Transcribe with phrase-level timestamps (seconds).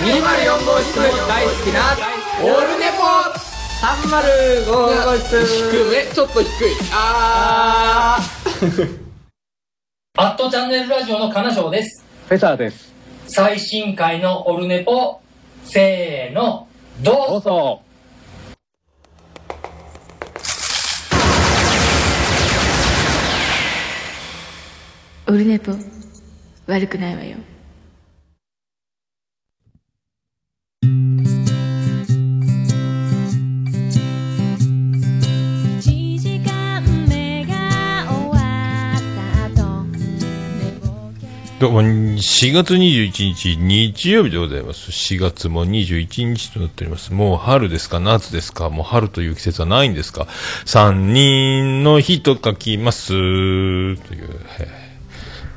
[0.00, 0.94] 204号室
[1.26, 1.96] 大好きな
[2.40, 3.02] オルネポ。
[3.80, 4.64] 305
[5.04, 5.44] 号室。
[5.44, 6.06] 低め。
[6.14, 6.76] ちょっと低い。
[6.92, 8.20] あ
[10.16, 12.04] アットチャンネルラジオの金賞です。
[12.28, 12.94] フェザーです。
[13.26, 15.20] 最新回のオルネポ、
[15.64, 16.68] せーの、
[17.00, 17.26] どうぞ。
[17.32, 17.82] どうぞ。
[25.26, 25.72] オルネポ。
[26.68, 27.36] 悪くないわよ
[41.60, 44.92] どうも、4月21日、日曜日でございます。
[44.92, 47.12] 4月も21日となっております。
[47.12, 47.98] もう春ですか？
[47.98, 48.70] 夏ですか？
[48.70, 50.28] もう春という季節はないんですか？
[50.64, 53.08] 三人の日と書きます。
[53.08, 53.98] という、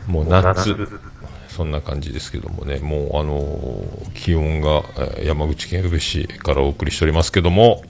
[0.07, 0.75] もう夏。
[1.49, 4.81] そんな感じですけどもね、もうあのー気温が、
[5.23, 7.83] 山口県宇部市からお送りしておりますけども、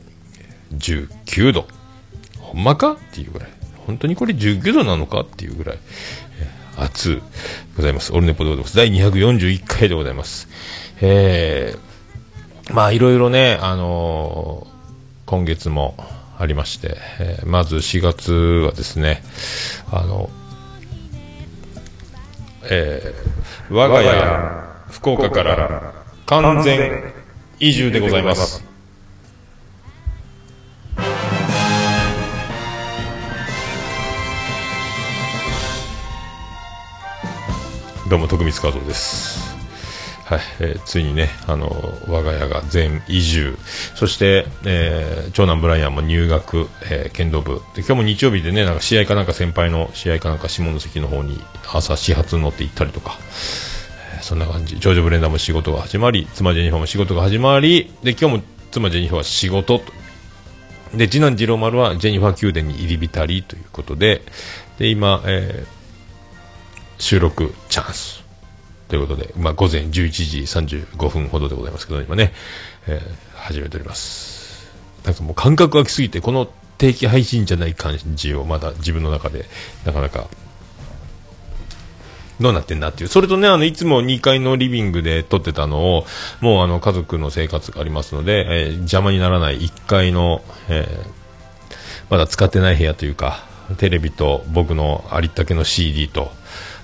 [0.74, 1.66] 19度。
[2.40, 2.92] ほんまか？
[2.92, 3.50] っていうぐらい。
[3.88, 5.22] 本当にこれ19度なのか？
[5.22, 5.78] っていうぐらい。
[6.78, 7.22] 暑う
[7.78, 8.14] ございます。
[8.14, 8.78] オルネポでございます。
[8.78, 10.48] 第241回でございます。
[11.02, 14.72] えー、まあいろいろね、あのー
[15.26, 15.96] 今月も
[16.38, 19.24] ありまして、えーまず4月はですね、
[19.92, 20.30] あの、
[22.70, 25.94] えー、我が家、福岡から
[26.26, 27.14] 完全
[27.60, 28.71] 移住でございます。
[38.12, 39.56] どうも徳光和夫です。
[40.26, 43.58] はい、えーついにね、あの我が家が全移住、
[43.96, 47.62] そして、えー長男ブライアンも入学、えー剣道部。
[47.74, 51.40] で、今日も日曜日でね、なんか試合かなんか先輩の試合かなんか下関の方に
[51.72, 53.18] 朝始発に乗って行ったりとか、
[54.16, 59.86] えーそんな感じ、ジョジブレンダーも仕事が始まり、妻ジェニファーも仕事が始まり、で今日も妻ジェニファーは仕事と。
[60.94, 64.22] で次男次郎丸はジェニファー宮殿に入り浸りということで。
[64.80, 65.81] で今、えー
[67.02, 68.24] 収録チャンス
[68.88, 70.40] ということで、まあ、午前11時
[70.86, 72.34] 35分ほどでございますけど、今ね、
[72.88, 74.72] えー始めております
[75.04, 76.48] なんかもう感覚がきすぎてこの
[76.78, 79.46] 定期配信じゃない感じをまだ自分の中で
[79.84, 80.28] なかなか
[82.40, 83.10] どうなってんだっていう。
[83.10, 86.06] それとね、あの、いつも2階のリビングで撮ってたのを、
[86.40, 91.22] もうあの、家族の生活がありますので、えー邪魔にならない1階の、えー
[92.10, 93.46] まだ使ってない部屋というか、
[93.78, 96.32] テレビと僕のありったけの CD と、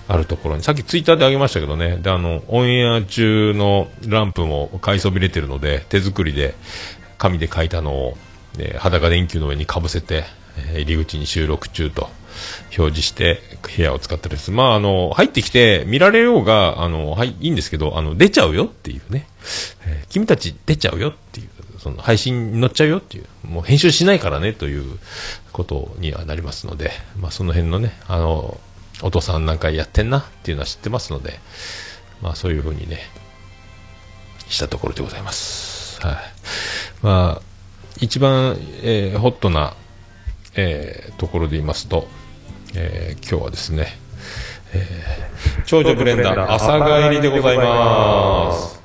[0.08, 6.56] あるところに、さっきツイッターであげましたけどね、で、あの、オンエア中のランプも買いそびれてるので、手作りで、
[7.18, 8.18] 紙で書いたのを、
[8.60, 10.24] えー裸電球の上にかぶせて、
[10.58, 12.10] えー入り口に収録中と
[12.78, 13.42] 表示して
[13.76, 14.52] 部屋を使ってるんです。
[14.52, 19.28] まあ、あの、入ってきて見られようが、あの、はい、いいんですけど、あの、出ちゃうよっていうね、
[19.86, 25.00] えー君たち出ちゃうよっていう、その配信に乗っちゃうよっていう、もう編集しないからねという
[25.52, 28.60] ことにはなりますので、まあ、その辺のね、あの、
[29.04, 31.40] お父さんなんかやってんなっていうのは知ってますので、
[32.22, 33.00] まあ、そういうふうにね、
[34.48, 36.02] したところでございます。
[36.02, 36.16] はい。
[37.04, 37.42] まあ、
[38.00, 39.74] 一番、えーホットな、
[40.56, 42.08] えーところで言いますと、
[42.76, 43.88] えー今日はですね、
[44.74, 48.82] えー長女ブレンダー朝帰りでございます。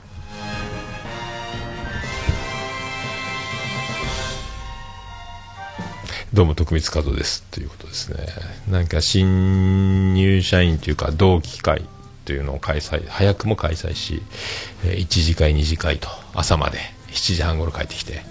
[6.34, 8.26] どうも徳光和夫ですということですね。
[8.66, 11.84] なんか新入社員というか同期会
[12.25, 14.22] というのを開催、早くも開催し、
[14.82, 16.78] 1次会、2次会と朝まで
[17.09, 18.22] 7時半頃帰ってきて、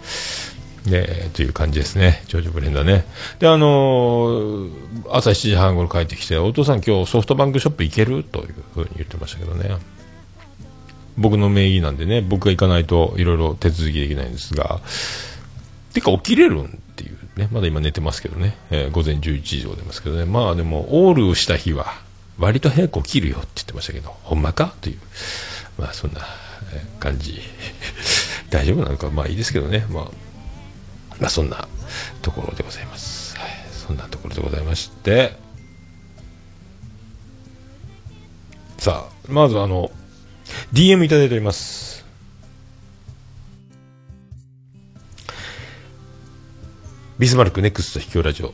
[0.88, 2.23] で、という感じですね。
[2.25, 3.06] ジョージブレンダーね。
[3.38, 4.72] で、あのー
[5.11, 8.23] 朝7時半頃帰ってきて、お父さん今日ソフトバンクショップ行ける？
[8.23, 9.78] というふうに言ってましたけどね。
[11.17, 14.81] 僕の名義なんでね、僕が行かないといろいろ手続きできないんですが、
[15.94, 16.81] てか起きれるん
[17.36, 21.94] ね、まだ今寝てますけどね、えー午前11時でございますけどね、まあでも、オールした日は、
[22.38, 24.73] 割と早く起きるよって言ってましたけど、ほんまか？
[24.82, 25.00] という、
[25.78, 26.22] まあそんな
[27.00, 27.40] 感じ、
[28.50, 30.03] 大丈夫なのか、まあいいですけどね、まあ、
[31.20, 31.67] まあそんな
[32.22, 33.38] ところでございます。
[33.38, 35.38] はい、そんなところでございまして、
[38.78, 39.91] さあ、まずあの、
[40.73, 41.91] DM いただいております。
[47.22, 48.52] ビスマルクネクスト秘境ラジオ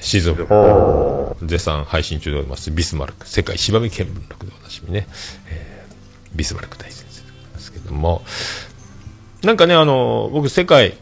[0.00, 5.06] シーズン4絶賛配信中でございますビスマルク世界芝見見聞録でおなじみね、
[5.48, 8.22] えービスマルク大先生でございますけども。
[9.44, 10.94] なんかねあの僕世界、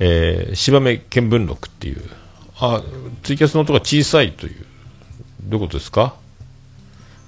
[0.00, 2.02] えー、芝目見聞録っていう
[2.58, 2.82] あ
[3.22, 4.66] ツイキャスの音が小さいという
[5.44, 6.16] どういうことですか？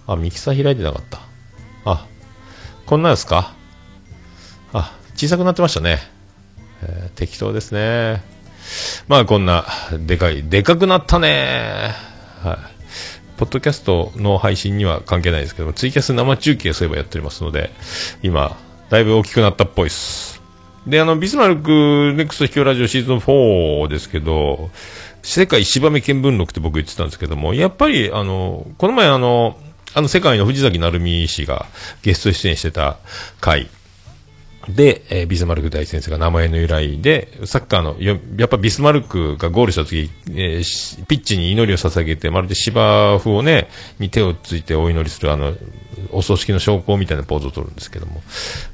[0.09, 1.21] あミキサー開いてなかった。
[1.85, 2.05] あ
[2.85, 3.55] こんなんですか？
[5.15, 6.01] 小さくなってましたね。
[6.83, 8.23] えー適当ですね。
[9.09, 9.65] まあこんな、
[9.99, 11.93] でかい、でかくなったね
[12.43, 12.59] はい。
[13.37, 17.71] ポッドキャストの配信には関係ないですけども、ツイキャス生中継そういえばやっておりますので、
[18.23, 18.57] 今、
[18.89, 20.41] だいぶ大きくなったっぽいです。
[20.87, 24.71] で、あの、ビスマルクネクスト秘境ラジオシーズン4ですけど、
[25.23, 29.59] 世界芝目見聞録って僕言ってたんですけども、やっぱり、あの、この前あの、
[29.95, 31.67] あの世界の藤崎成美氏が
[32.03, 32.99] ゲスト出演してた
[33.41, 33.69] 回
[34.69, 43.69] で、えービスマルク大先生が名前の由来で、サッカーの、やっぱビスマルクがゴールした時、えーピッチに祈りを捧げて、まるで芝生をね、
[43.99, 45.55] に手をついてお祈りする、あの、
[46.11, 48.23] お葬式の証拠みたいなポーズを取るんですけども、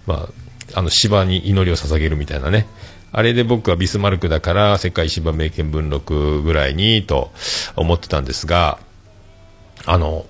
[0.06, 0.28] ま
[0.74, 2.66] あ、あの芝に祈りを捧げるみたいなね。
[3.14, 7.30] あれで僕はビスマルクだから世界芝名見聞録ぐらいにと
[7.76, 8.78] 思ってたんですが、
[9.84, 10.24] あの、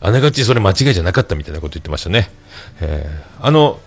[0.00, 2.30] あながちそれ間違いじゃなかったみたいなこと言ってましたね。
[2.80, 3.78] えーあの、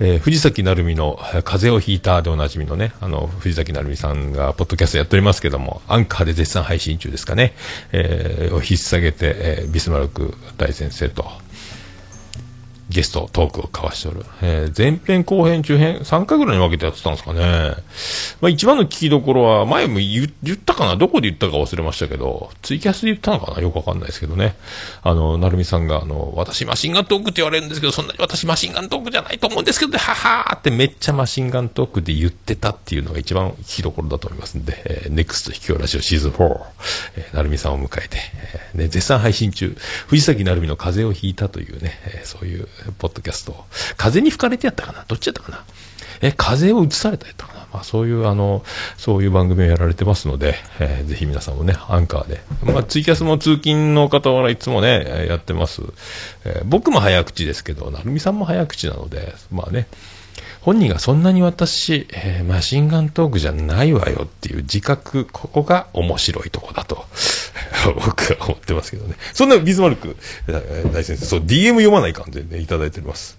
[0.00, 7.54] えー藤崎成美の風邪をひいたでおなじみのね、あの、藤崎成美さんがポッドキャストやっておりますけども、アンカーで絶賛配信中ですかね、
[7.92, 11.30] えーを引っ提げて、えービスマルク大先生と、
[12.94, 14.24] ゲスト、トークを交わしておる。
[14.40, 17.74] えー前編、後編、中編、3回ぐらいに分けてやってたんですかね。
[18.40, 20.96] まあ一番の聞きどころは、前も言ったかな？
[20.96, 23.60] どこで言ったか忘れましたけど、ツイキャスで言ったのかな？
[23.60, 24.54] よくわかんないですけどね。
[25.02, 36.60] あの、なるみさんが、あの、私マシンガントークって言われるんですけど、そんなに私マシンガントークじゃないと思うんですけど、ははーってめっちゃマシンガントークで言ってたっていうのが一番聞きどころだと思いますんで、えー、ネクスト秘境ラジオシーズン4、
[37.16, 38.18] えーなるみさんを迎えて、
[38.72, 39.76] えーね、絶賛配信中、
[40.06, 43.64] 藤崎なるみの風邪をひいたというね、えーそういうポッドキャスト、
[43.96, 45.04] 風に吹かれてやったかな？
[45.08, 45.64] どっちやったかな？
[46.20, 47.66] え、風を映されたやったかな？
[47.72, 48.62] まあそういうあの、
[48.96, 52.40] そういう番組をやられてますので、えーぜひ皆さんもね、アンカーで。
[52.62, 55.82] まあツイキャスも通勤の方はいつもね、やってます。
[56.44, 59.88] えー僕も早口ですけど、なるみさんも早口なので、まあね、
[60.64, 67.04] 本人がそんなに私、えーマシンガントークじゃないわよっていう自覚、ここが面白いとこだと、
[67.94, 69.14] 僕は思ってますけどね。
[69.34, 70.16] そんなビズマルク
[70.90, 73.36] 大先生、そう、DM 読まないかんでね、いただいております。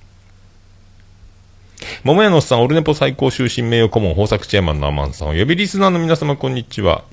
[2.03, 7.05] 桃屋のおっさん、オルネポ最高終身名誉顧問豊作チェアマンのアマンさん、およびリスナーの皆様、こんにちは。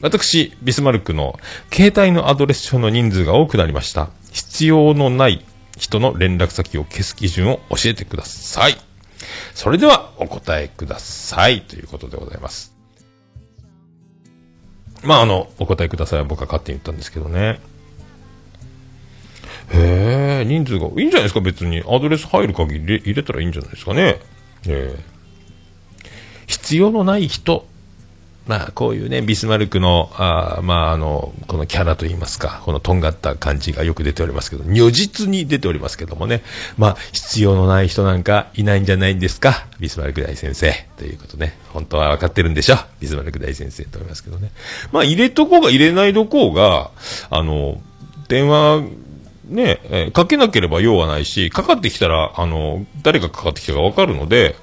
[0.00, 1.38] 私、ビスマルクの
[1.70, 4.08] 携帯のアドレス帳の人数が多くなりました。
[4.32, 5.44] 必要のない
[5.76, 8.89] 人の連絡先を消す基準を教えてください。
[9.54, 11.62] それではお答えください。
[11.62, 12.74] ということでございます。
[15.02, 17.60] まあ、あの、お答えくださいは僕は勝手に言ったんですけどね。
[19.72, 21.82] へえ、人数が、いいんじゃないですか、別に。
[21.86, 24.20] アドレス入る限り入れ入れたらいいんじゃないですかね。
[24.66, 25.20] ええ
[26.46, 27.66] 必要のない人。
[28.46, 36.42] まあ、こういうね、ビスマルクの、あまあ、あの、このキャラといいますか、このとんがった感じがよく出ておりますけど、如実に出ておりますけどもね、
[36.76, 40.72] まあ、必要のない人なんかいないんじゃないんですか、ビスマルク大先生。
[40.96, 44.50] ということね、本当は分かってるんでしょ、ビスマルク大先生と思いますけどね。
[44.90, 46.90] まあ、入れとこうが入れないどこうが、
[47.30, 47.80] あの、
[48.28, 48.82] 電話、
[49.50, 54.56] ね、えかけなければ用はないし、かかってきたら、あの、誰がかかってきたかわかるので、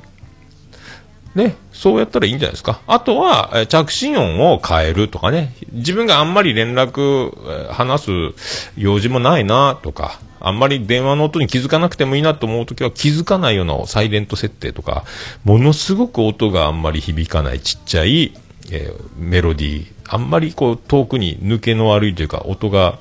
[1.37, 2.81] ね、そうやったらいいんじゃないですか。
[2.87, 7.31] あとは、え着信音を変えるとかね、自分があんまり連絡、
[7.69, 15.05] え話す用事もないなとか、あんまり電話の音に気づかなくてもいいなと思うときは気づかないようなサイレント設定とか、
[15.43, 18.33] ものすごく音があんまり響かないちっちゃい、
[18.71, 22.97] えーメロディー、あんまりこう遠くに抜けの悪いというか、音が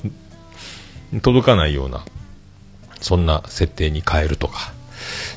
[1.23, 2.05] 届かないような、
[3.00, 4.75] そんな設定に変えるとか、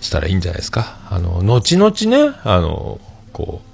[0.01, 0.98] したらいいんじゃないですか。
[1.10, 3.00] あの、後々ね、あの、
[3.34, 3.70] こう、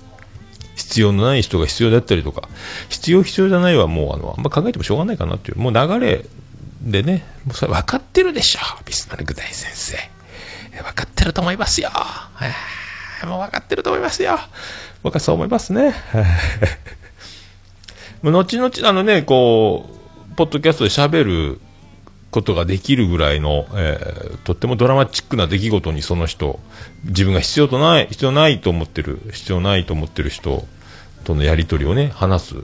[0.75, 2.49] 必要のない人が必要だったりとか、
[2.89, 6.25] 必要必要じゃないはもう、あの、あんま考えてもしょうがないかなっていう、もう流れ
[6.81, 9.97] でね、もうそれ分かってるでしょ、ビスマルク大先生。
[10.83, 11.89] 分かってると思いますよ。
[13.25, 14.37] もう分かってると思いますよ。
[15.03, 15.93] 僕はそう思いますね。
[18.21, 19.89] もう後々、あのね、こ
[20.31, 21.61] う、ポッドキャストで喋る
[22.35, 26.59] ことができるぐらいの、えーとってもドラマチックな出来事にその人、
[27.05, 30.67] 自分が必要とない、必要ないと思ってる、必要ないと思ってる人
[31.23, 32.55] とのやりとりをね、話す。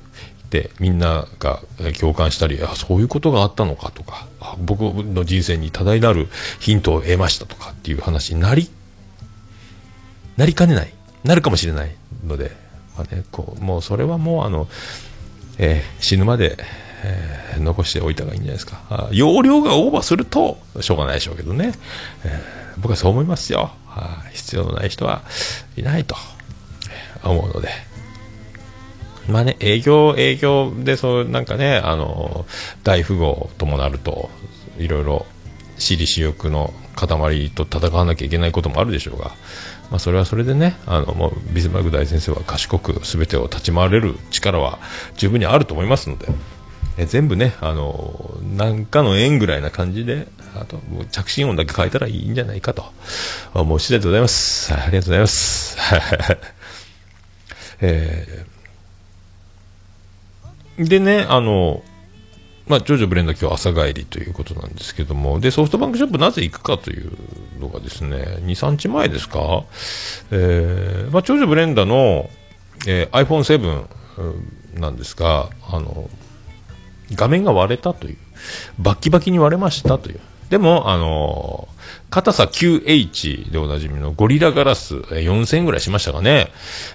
[0.49, 1.61] で、みんなが
[1.97, 6.27] 共感したり、あ、そういうことがあったのかとか、あ僕の人生に多大なる
[6.59, 8.69] ヒントを得ましたとかっていう話になり、
[10.35, 10.93] なりかねない。
[11.23, 11.95] なるかもしれない
[12.27, 12.51] ので、
[12.97, 14.67] まあね、こう、もうそれはもうあの、
[15.57, 16.57] えー死ぬまで、
[17.03, 19.09] えー残しておいた方がいいんじゃないですか。
[19.11, 21.73] 容量がオーバーすると、しょうがないでしょうけどね。
[22.23, 23.71] えー僕はそう思いますよ。
[24.31, 25.23] 必要のない人は
[25.75, 26.15] いないと
[27.23, 27.69] 思うので。
[29.27, 32.45] まあね、営業、営業でそう、なんかね、あの、
[32.83, 34.29] 大富豪ともなると、
[34.79, 35.25] いろいろ、
[35.77, 39.31] 私利私欲の塊と戦わなきゃいけないこともあるでしょうが、
[39.89, 44.79] まあ、それはそれでねあのもうビスマルク大先生は賢く全てを立ち回れる力は
[45.17, 46.27] 十分にあると思いますので。
[46.97, 52.85] え全部ね、あのなんかの縁ぐらいな感じで、あと、もう着信音だけ変えたらいいんじゃないかと
[53.53, 54.73] 思う次第でございます。
[54.73, 55.77] ありがとうございます。
[57.81, 58.51] えー
[60.77, 61.83] でね、あの、
[62.67, 67.11] まあ、ジョジョブレンダ今日朝帰りということなんですけども、で、ソフトバンクショップなぜ行くかという
[67.59, 69.65] のがですね、2、3日前ですか、
[70.31, 72.29] えーまあ、ジョジョブレンダの、
[72.87, 76.09] えー iPhone7 なんですが、あの、
[77.15, 78.17] 画面が割れたという、
[78.79, 80.19] バッキバキに割れましたという。
[80.49, 81.71] でも、あのー
[82.09, 86.51] 硬さ 9H でおなじみのゴリラガラス、4000円ぐらいしましたかね、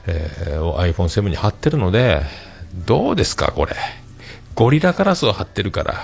[0.06, 2.20] えーを iPhone7 に貼ってるので、
[2.86, 3.72] どうですか、これ。
[4.54, 5.94] ゴリラガラスを貼ってるから、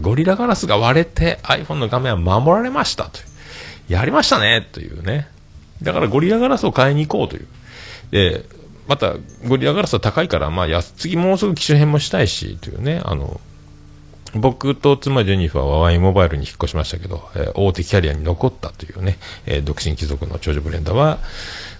[0.00, 3.20] ゴリラガラスが割れて iPhone の画面は守られましたと。
[3.88, 5.28] やりましたねというね。
[5.82, 7.46] だからゴリラガラスを買いに行こうという。
[8.10, 8.44] で、
[8.86, 9.14] また、
[9.46, 13.40] ゴリラガラスは高いから、まあ、や次もうすぐ機種変もしたいし、というね、あの、
[14.34, 21.18] 僕と妻ジェニファーはワインモバイルに引っ越しましたけど、えー大手キャリアに残ったというね、えー独身貴族の長女ブレンダーは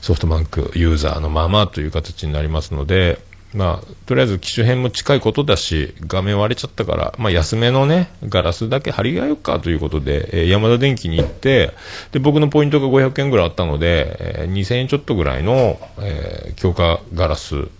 [0.01, 3.21] ソフトバンクユーザーのままという形になりますので、
[3.55, 11.73] まあ、とりあえず機種変も近いことだし、画面割れちゃったから、まあ、安めのね、ガラスだけ貼り替えようかということで、えーヤマダ電機に行って、
[12.13, 17.71] で、僕のポイントが500円ぐらいあったので、えー2000円ちょっとぐらいの、えー強化ガラス、フ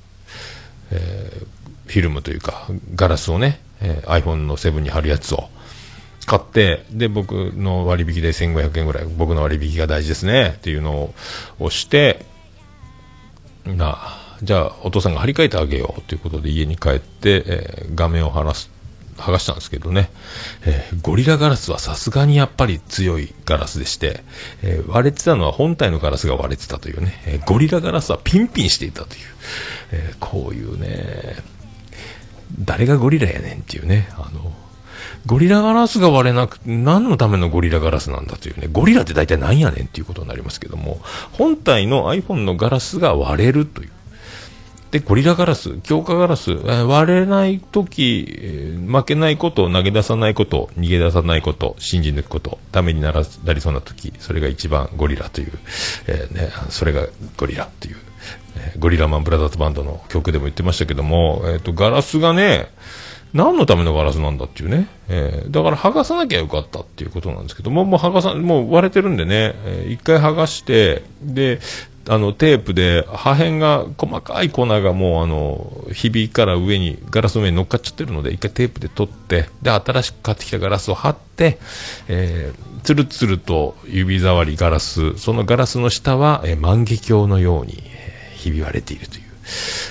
[1.89, 5.49] ィルムというか、ガラスをね、えー iPhone の7に貼るやつを
[6.27, 11.15] 買って、で、僕の割引で1500円ぐらい、僕の割引が大事ですね、っていうのを
[11.59, 12.25] 押して、
[13.65, 18.71] なあ、じゃあ、お父さんが張り替えてあげようということで家に帰って、えー画面を剥がす、
[19.17, 20.11] 剥がしたんですけどね、
[20.67, 24.23] えーゴリラガラスはさすがにやっぱり強いガラスでして、
[24.63, 29.21] えー割れてたのは本体のガラスが割れてたというね、えゴリラガラスはピンピンしていたという、
[29.93, 31.37] えこういうね、
[32.61, 34.53] 誰がゴリラやねんっていうね、あの、
[35.27, 41.01] ゴリラガラスが割れなく、何のためのゴリラガラスなんだというね、ゴリラって大体何やねんっていうことになりますけども、
[41.33, 43.91] 本体の iPhone のガラスが割れるという。
[44.91, 48.25] で、ゴリラガラス、強化ガラス、割れないとき、
[48.87, 55.53] 負けないこと、投げ出さないこと、逃げ出さないこと、信じ抜くこと、ためにならなりそうなとき、それが一番ゴリラという、
[56.07, 57.97] えーね、それがゴリラっていう、
[58.79, 62.69] ゴリラマンブラザーズバンドの曲でも言ってましたけども、えっ、と、ガラスがね、
[63.35, 64.89] 何のためのガラスなんだっていうね。
[65.09, 71.61] えーだから剥がさなきゃよかったっていうことなんですけども、もう剥がさ、もう割れてるんでね、えー一回剥がして、で、
[72.11, 81.59] あの、テープで破片が、細かい粉がもうあの、ひびから上に、ガラスの上に乗っかっちゃってるので、一回テープで取って、で、新しく買ってきたガラスを貼って、
[82.09, 87.83] えー、つるつると指触りガラス、そのガラスの下は、えー万華鏡のように、
[88.39, 89.23] ひび割れているという。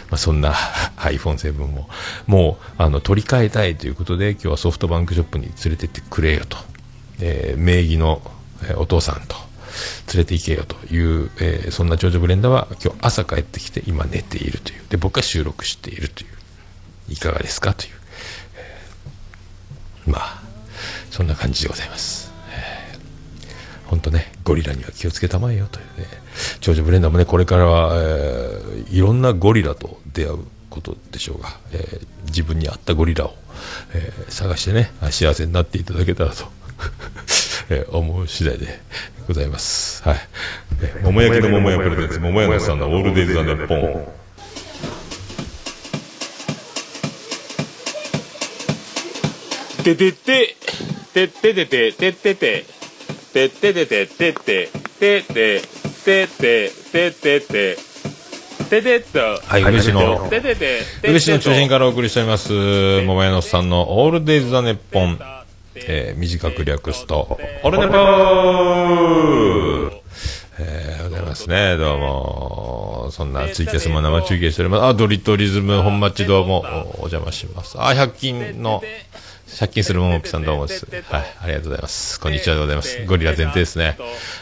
[0.09, 0.53] まあ、そんな
[0.97, 1.89] iPhone7 も、
[2.27, 6.57] もう、あの、取り替えたいということで、今日はソフトバンクショップに連れてってくれよと。
[7.19, 8.21] えー名義の、
[8.69, 9.35] えお父さんと
[10.13, 14.81] 連れて行けよという、えーそんな長女ブレンダーは今日朝帰ってきて今寝ているという。
[14.89, 17.13] で、僕は収録しているという。
[17.13, 17.91] いかがですかという。
[18.55, 20.41] えーまあ、
[21.11, 22.27] そんな感じでございます。
[23.87, 26.07] 本当ね、ゴリラには気をつけたまえよというね、
[26.60, 30.38] 長女ブレンダーもね、これからは、えーいろんなゴリラと出会う
[30.70, 33.34] ことでしょうが、えー自分に合ったゴリラを、
[33.94, 36.46] えー探してね、幸せになっていただけたらと、
[37.70, 38.79] えー思う次第で
[39.27, 40.03] ございます。
[40.03, 40.27] はい。
[40.82, 44.08] えー桃焼きの桃屋プレゼンツ、桃屋のさんのオールデイズ・ザ・ネッポン。
[49.84, 50.56] ててて、
[51.13, 52.65] てててて、ててて、
[53.34, 55.76] てててて、てて、てて、てて、て
[56.07, 56.71] てて、
[58.69, 59.19] ててと。
[59.19, 62.53] はい、漆の、ててて、漆の中心からお送りしております、
[63.01, 65.19] 桃屋のさんのオールデイズ・ザ・ネッポン。
[65.75, 69.91] えー短く略すと、オルネポー
[70.59, 71.77] えー、ございますね。
[71.77, 73.09] どうも。
[73.11, 74.83] そんなツイキャスも生中継しております。
[74.85, 77.79] あ、ドリトリズム本町どうもおお邪魔します。
[77.79, 78.81] あ、100均の、
[79.59, 80.87] 借金するももぴさんどうもです。
[81.09, 82.19] はい、ありがとうございます。
[82.19, 83.05] こんにちはでございます。
[83.05, 83.97] ゴリラ前提ですね。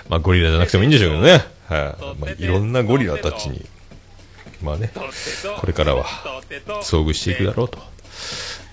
[0.07, 1.54] まあ、ゴリラじゃなくてもいいんでしょうけどね。
[1.67, 2.21] はい。
[2.21, 3.65] まあ、いろんなゴリラたちに、
[4.61, 4.91] まあね、
[5.59, 6.05] これからは
[6.83, 7.79] 遭遇していくだろうと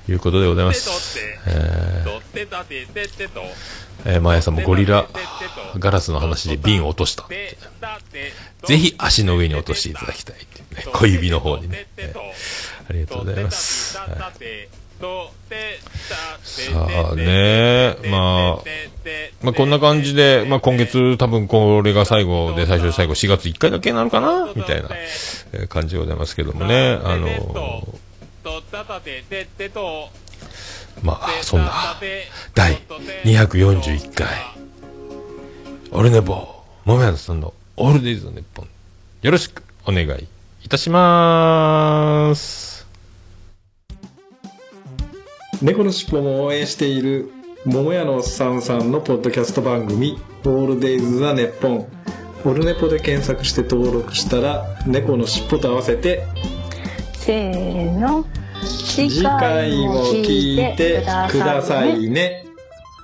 [0.08, 1.18] いうことでございます。
[1.46, 2.20] えー
[4.04, 5.06] えー、毎朝もゴリラ
[5.78, 7.26] ガラスの話で瓶を落とした。
[7.28, 10.44] ぜひ足の上に落としていただきたいね。
[10.92, 11.86] 小指の方にね。
[11.96, 13.96] えーありがとうございます。
[13.96, 18.62] はいさあね、まあ、
[19.42, 24.52] まあ、こんな感じで、まあ、今月多分これが最後で最初で最後4月1回だけになるかな？
[24.54, 24.90] みたいな
[25.66, 27.00] 感じでございますけどもね。
[27.02, 27.26] あの
[31.02, 31.72] まあ、そんな、
[32.54, 32.76] 第
[33.24, 34.28] 241回、
[35.90, 38.68] オルネポ、もめやさんのオールデイズの日本、
[39.22, 40.28] よろしくお願い
[40.62, 42.71] いたします。
[45.62, 47.30] 猫のしっぽも応援している
[47.64, 51.86] 桃屋のおっさんさんのポッドキャスト番組「オールデイズ・ザ・ネッポン」
[52.44, 56.24] オルネポで検索して登録したら猫のしっぽと合わせて
[57.14, 58.24] せーの
[58.64, 62.44] 次回も聞いてくださいね。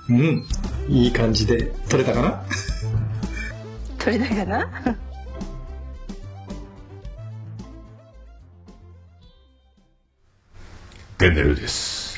[0.09, 0.45] うん。
[0.89, 2.43] いい感じで撮れたかな？
[3.97, 4.97] 取れたかな？
[11.19, 12.08] ゲンデルです。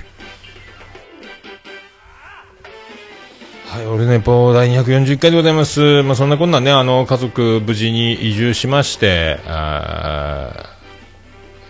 [3.72, 6.04] はい、俺ね、ポ第241回でございます。
[6.04, 10.76] まあ、そんなこんなね、あの、家族無事に移住しまして、あ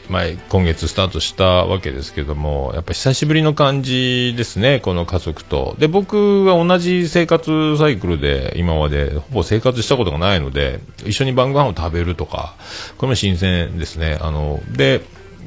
[0.09, 5.75] まあ、今月スタートしたわけですけども、やっぱ久しぶりの感じですね、この家族と。
[5.77, 12.55] で、僕は同じ生活サイクルで今までほぼ生活したことがないので、一緒に晩ご飯を食べるとか、
[12.97, 14.17] これも新鮮ですね。
[14.21, 15.01] あの、で、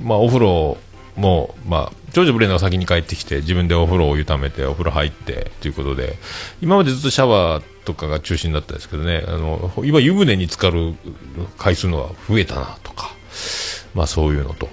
[0.04, 0.76] まあ、お風呂
[1.16, 6.16] もう、まあ、長女ブレンダーが先に帰ってきて、自分でお風呂を湯ためて、お風呂入って、ということで、
[6.60, 10.94] 今までずっとシャワーとかが中心だったんですけどね、あの、今湯船に浸かる
[11.58, 13.14] 回数のが増えたな、とか、
[13.94, 14.68] まあそういうのと。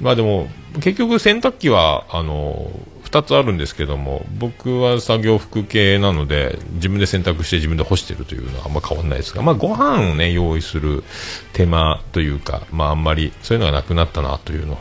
[0.00, 0.48] まあでも、
[0.80, 2.70] 結局洗濯機は、あの、
[3.02, 11.04] 二つあるんですけども、僕は作業服系なので、自分で洗濯して自分で干してるというのはあんま変わらないですが、まあご飯をね、用意する
[11.52, 14.78] 手間というか、まああんまりそういうのがなくなったなというの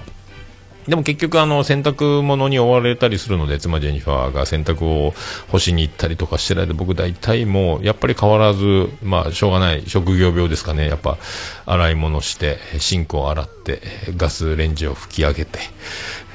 [0.87, 5.13] でも結局あの洗濯物に追われたりするので妻ジェニファーが洗濯を
[5.49, 10.87] 干しに行ったりとかしてる間僕大体もうやっぱり変わらずまあしょうがない職業病ですかね。
[10.87, 11.17] やっぱ
[11.65, 13.81] 洗い物してシンクを洗って
[14.17, 15.59] ガスレンジを吹き上げて、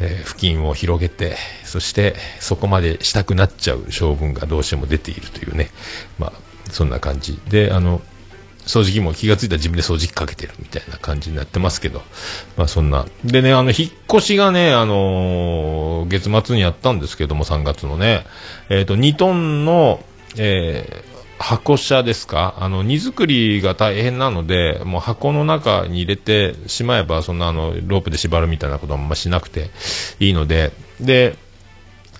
[0.01, 5.71] えー布巾を広げてそしてそこまでしたくなっちゃう性分がどうしても出ているというね。
[6.19, 6.33] まあ
[6.71, 7.39] そんな感じ。
[7.49, 8.01] であの
[8.67, 12.03] 掃除機も気がついたら自分で掃除機かけてるみたいな感じになってますけど、
[12.57, 13.07] まあそんな。
[13.25, 18.27] でね、あの、引っ越しがね、あのー月末にやったんですけども、3月のね、
[18.69, 20.05] えっ、と、2トンの、
[20.37, 22.55] えー箱車ですか？
[22.61, 29.69] あの、荷造りが大変なので、もう箱の中に入れてしまえば、そんなあの、ロープで縛るみたいなことはあんましなくて
[30.19, 31.37] いいので、で、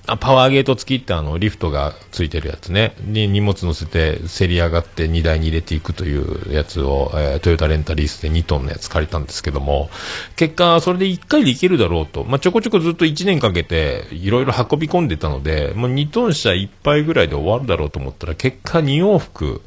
[0.07, 2.95] あパワーゲート付きってあのリフトがついてるやつね。
[3.05, 9.91] に荷物乗せてせり上がって荷台に入れていくというやつを、えートヨタレンタリースで2トンのやつ借りたんですけども。
[10.37, 19.63] 結果それで1回でいけるだろうと、まあ、ちょこちょこずっと1年かけていろいろ運び込んでたのでもう2トン車1杯ぐらいで終わるだろうと思ったら結果2往復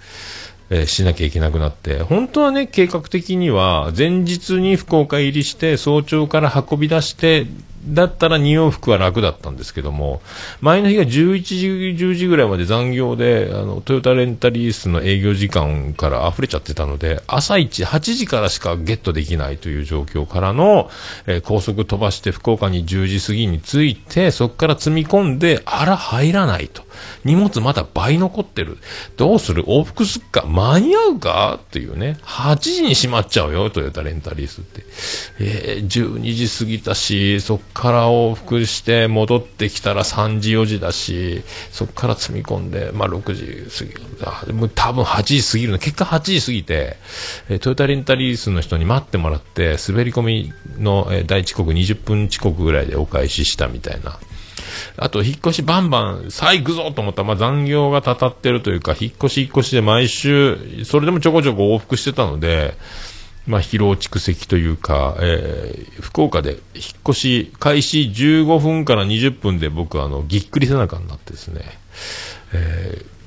[0.70, 7.48] えーしなきゃいけなくなって、本当はね、計画的には、前日に福岡入りして、早朝から運び出して、
[7.86, 10.22] だったら2往復は楽だったんですけども、
[10.62, 11.68] 前の日が11時、
[12.06, 20.90] 10時ぐらいまで残業で、あの、トヨタレンタリースの営業時間から溢れちゃってたので、朝一8時からしかゲットできないという状況からの、
[21.26, 26.84] えー高速飛ばして福岡に10時過ぎに着いて、そこから積み込んで、あら、入らないと。
[27.24, 28.78] 荷物まだ倍残ってる。
[29.18, 29.64] どうする？
[29.66, 30.46] 往復すっか？
[30.46, 31.60] 間に合うか？
[31.62, 32.18] っていうね。
[32.24, 34.84] 8時に閉まっちゃうよ、トヨタレンタリースって。
[35.40, 44.02] えー、12時過ぎたし、そっから往復して戻ってきたら3時4時だし、そっから積み込んで、まあ6時過ぎる。
[44.24, 45.80] あでも多分8時過ぎるの。
[45.80, 46.98] 結果8時過ぎて、
[47.50, 54.18] えトヨタレンタリースの人に待ってもらって、滑り込みの、えー第遅刻20分遅刻ぐらいでお返ししたみたいな。
[54.98, 57.22] あと、引っ越しバンバン、さあ行くぞと思った。
[57.22, 62.76] ら、まあ残業がたたってるというか、引っ越し引っ越しで毎週、それでもちょこちょこ往復してたので、
[63.48, 66.60] まあ疲労蓄積というか、えー福岡で引っ
[67.10, 71.62] 越し開始15分から20分で僕はあの、ぎっくり背中になってですね、
[72.54, 73.20] えー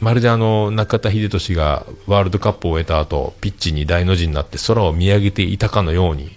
[0.00, 6.30] まるであの、中田秀俊がワールドカップを終えた後、ピッチに大の字になって空を見上げていたかのように、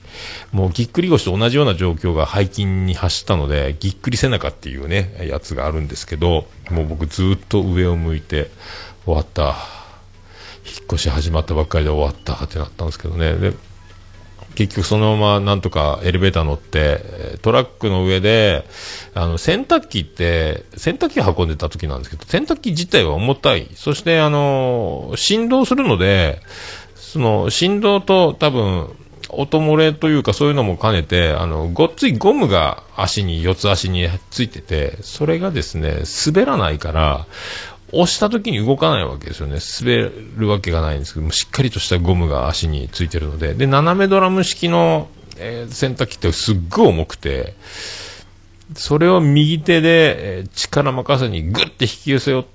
[0.52, 8.50] もうぎっくり腰と同じような状況が背筋に走ったので、ぎっくり背中っていうね、やつがあるんですけど、もう僕ずっと上を向いて、
[9.06, 9.56] 終わった。
[10.66, 13.36] 引っ越し始まったばっかりで終わったってなったんですけどね。
[13.36, 13.54] で
[14.56, 18.66] 結局そのままなんとかエレベーター乗って、トラックの上で、
[19.16, 23.68] あの、洗濯機って、洗濯機運んでた時なんですけど、洗濯機自体は重たい。
[23.74, 26.40] そして、あの、振動するので、
[26.96, 28.90] その、振動と多分、
[29.38, 37.26] 音漏れというかそういうのも兼ねて、あの、ごっついゴムが足に、四つ足についてて、それがですね、滑らないから、
[37.92, 39.60] 押した時に動かないわけですよね。
[39.82, 43.54] 滑るわけがないんですけども、しっかりとしたゴムが足についてるので。
[43.54, 47.54] で、斜めドラム式の、えー洗濯機ってすっごい重くて、
[48.76, 52.46] それを右手で、えー力任せにグッて引き寄せよう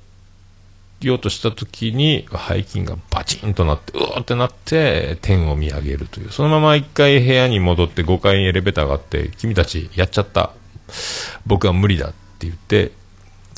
[1.18, 6.32] とした時に、背筋がバチンとなって、うおってなって、天を見上げるという。
[6.32, 10.50] そのまま一回部屋に戻って5階にエレベーターがあって、君たちやっちゃった。
[11.46, 12.92] 僕は無理だって言って、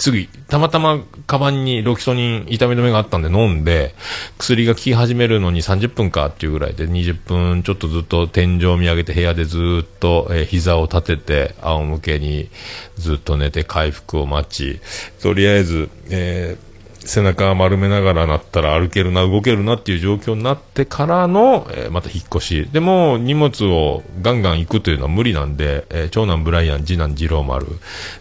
[0.00, 3.94] 次、たまたまカバンにロキソニン痛み止めがあったんで飲んで、
[4.38, 12.48] 薬が効き始めるのに30分かっていうぐらいで20分ちょっとずっと天井を見上げて部屋でずっと、えー膝を立てて仰向けに
[12.96, 14.80] ずっと寝て回復を待ち、
[15.20, 16.69] とりあえず、えー
[17.04, 22.68] 背中丸めながらなったら歩けるな、動けるなっていう状況になってからの、えーまた引っ越し。
[22.72, 27.66] でも、荷物をガンガン行くというのは無理なんで、えー長男ブライアン、次男次郎丸、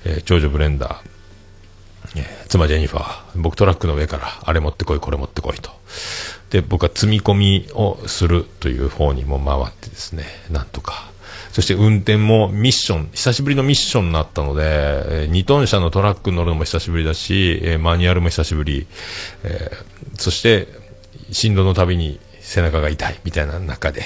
[0.05, 0.95] えー長女ブレンダー、
[2.15, 5.71] え妻ジェニファー、僕トラックの上から、あれ持ってこい、これ持ってこいと。
[6.49, 11.11] で、僕は積み込みをするという方にも回ってですね、なんとか。
[11.51, 18.87] そして運転もミッション、久しぶりのミッションになったので、え2トン車のトラック乗るのも久しぶりだし、えーマニュアルも久しぶり、
[19.43, 20.67] えーそして、
[21.31, 24.03] 振動のたびに背中が痛いみたいな中で。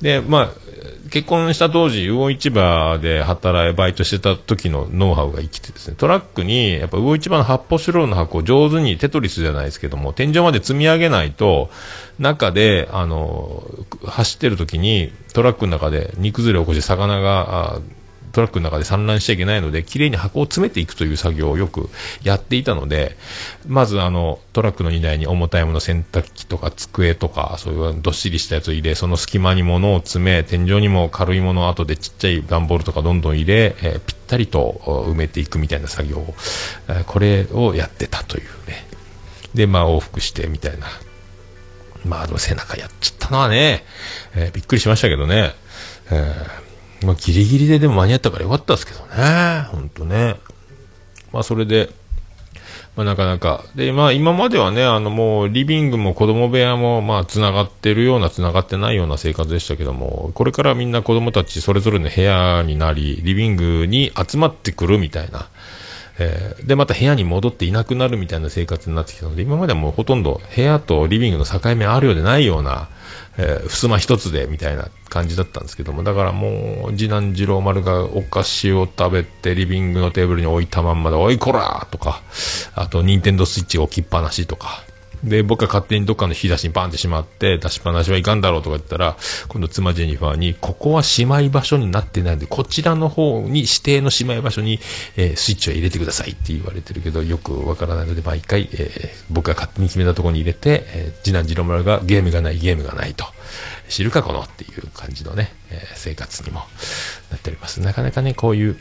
[0.00, 0.48] で、まあ、
[1.10, 11.70] 結婚した当時、魚市場で働い、バイトしてた時のノウハウが生きてですね、トラックに、やっぱ魚市場の発泡スチロールの箱を上手にテトリスじゃないですけども、天井まで積み上げないと、
[12.18, 13.62] 中で、あの、
[14.04, 17.80] 走ってる時に、トラックの中で煮崩れを起こして魚が、
[18.34, 21.88] トラックの中で散乱しちゃいけないので、綺麗に箱を詰めていくという作業をよく
[22.24, 23.16] やっていたので、
[23.66, 36.34] まずあの、トラックの荷台に重たいもの、洗濯機とか机とか、そういうどっしりしたやつを入れ、その隙間に物を詰め、天井にも軽いもの後でちっちゃい段ボールとかどんどん入れ、えーぴったりと埋めていくみたいな作業を、
[36.88, 38.86] えこれをやってたというね。
[39.54, 40.86] で、まあ往復してみたいな。
[42.04, 43.84] まあでも背中やっちゃったのはね、
[44.34, 45.52] えーびっくりしましたけどね。
[46.10, 46.63] えー
[47.04, 49.66] まあギリギリででも間に合ったからよかったですけどね。
[49.70, 50.36] ほんとね。
[51.32, 51.90] まあそれで、
[52.96, 53.64] まあなかなか。
[53.74, 65.48] で、まあ今まではね、あのもうリビングも子供部屋もまあ繋がってるような繋がってないような生活でしたけども、これからみんな子供たちそれぞれの部屋になり、リビングに集まってくるみたいな。
[66.16, 72.88] えーで、また部屋に戻っていなくなるみたいな生活になってきたので、今まではもうほとんど部屋とリビングの境目あるようでないような、
[73.36, 82.22] えー、襖一つでみたいな感じだったんですけども、だからもう、次男次郎丸がお菓子を食べて、リビングのテーブルに置いたまんまで、おいこらとか、
[82.74, 84.84] あと、ニンテンドースイッチ置きっぱなしとか、
[85.24, 89.16] で、僕が勝手にどっかの引き出しにバンってしまって、出しっぱなしはいかんだろうとか言ったら、
[89.48, 94.78] 今度妻ジェニファーに、ここはしまい場所になってないんで、こちらの方に指定のしまい場所に、
[95.16, 103.24] えースイッチを入れてくださいって言われてるけど、よくわからないので、毎回、えー僕が勝手に決めたところに入れて、えー次男次郎丸がゲームがない、ゲームがないと。
[103.88, 106.60] 知るかこのっていう感じのね、えー生活にも
[107.30, 107.80] なっております。
[107.80, 108.76] なかなかね、こういう、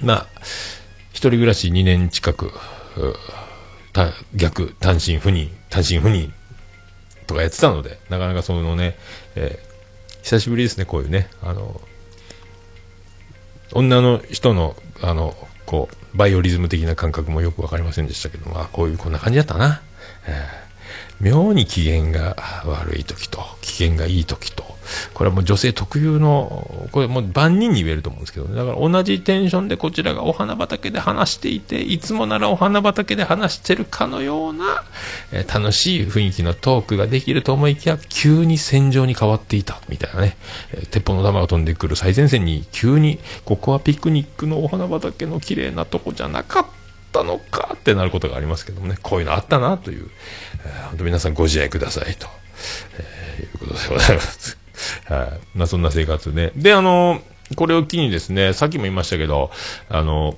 [0.00, 0.26] まあ、
[1.12, 2.52] 一人暮らし2年近く、
[4.34, 6.32] 逆、単身赴任、単身赴任
[7.26, 8.96] とかやってたので、なかなかそのね、
[9.36, 9.74] えー
[10.24, 11.78] 久しぶりですね、こういうね、あの、
[13.72, 19.82] 女の人の、あの、こう、バイオリズム的な感覚もよくわかりませんでしたけど、まあ、こういう、こんな感じだったな。
[20.26, 20.64] えー
[21.20, 24.73] 妙に機嫌が悪い時と、機嫌がいい時と、
[25.14, 28.46] これはもう女性特有の、これもう万人に言えると思うんですけど。
[28.46, 34.82] だから同じテンションでこちらがお花畑で話していて、いつもならお花畑で話してるかのような、
[35.32, 40.36] え楽しい雰囲気のトークができると思いきや、急に戦場に変わっていた、みたいなね。
[40.72, 46.66] え鉄砲の弾が飛んでくる最前線に急に、ここはピクニックのお花畑の綺麗なとこじゃなかっ
[47.12, 50.08] たのかってなることがありますけどもね、こういうのあったなという、
[50.64, 52.26] えー本当皆さんご自愛くださいと、
[52.98, 54.63] えーいうことでございます。
[55.06, 55.58] はい。
[55.58, 56.52] まあそんな生活で。
[56.56, 57.20] で、あの、
[57.56, 59.50] これを機にですね、さっきも言いましたけど、
[59.88, 60.36] あの、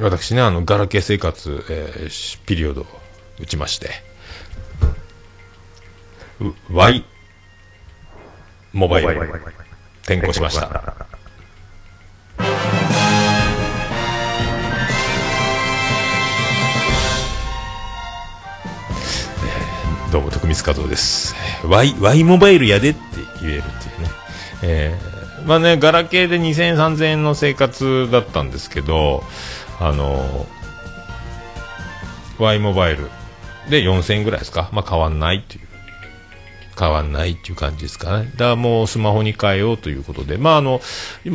[0.00, 2.86] 私ね、あの、ガラケー生活、えーピリオドを
[3.40, 3.90] 打ちまして、
[6.70, 7.04] Y
[8.72, 9.20] モバイル
[10.02, 11.11] 転校しました。
[20.12, 21.34] どうも、徳光和夫です。
[21.66, 23.00] Y、Y モバイルやでって
[23.40, 24.10] 言えるっていうね。
[24.62, 29.24] えーまあね、ガラケーで2000円、3000円の生活だったんですけど、
[29.80, 30.46] あの、
[32.38, 33.10] Y モバイル
[33.70, 34.68] で4000円ぐらいですか？
[34.72, 35.66] まあ変わんないっていう。
[36.78, 38.30] 変わんないっていう感じですかね。
[38.34, 40.80] だからもうスマホに変えようということで、まああの、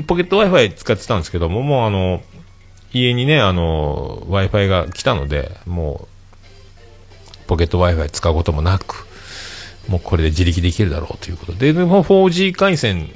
[0.05, 2.21] ポケット Wi-Fi 使ってたんですけども、もうあの、
[2.93, 6.16] 家にね、あの、Wi-Fi が来たので、もう、
[7.47, 9.07] ポケット Wi-Fi 使うこともなく、
[9.87, 13.09] もうこれで自力できるだろうということで、でも 4G 回線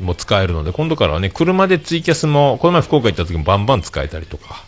[0.00, 4.64] も使えるので、今度からはね、車でツイキャスも、この前福岡行った時もバンバン使えたりとか、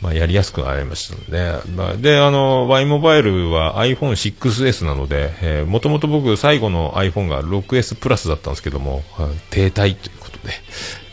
[0.00, 9.02] まあ、やりやすくなりましたので、まあ、で、あの、Y モバイルは iPhone6S なので、えー、もともと僕最後の iPhone が 6S プラスだったんですけども、
[9.50, 10.54] 停滞ということで、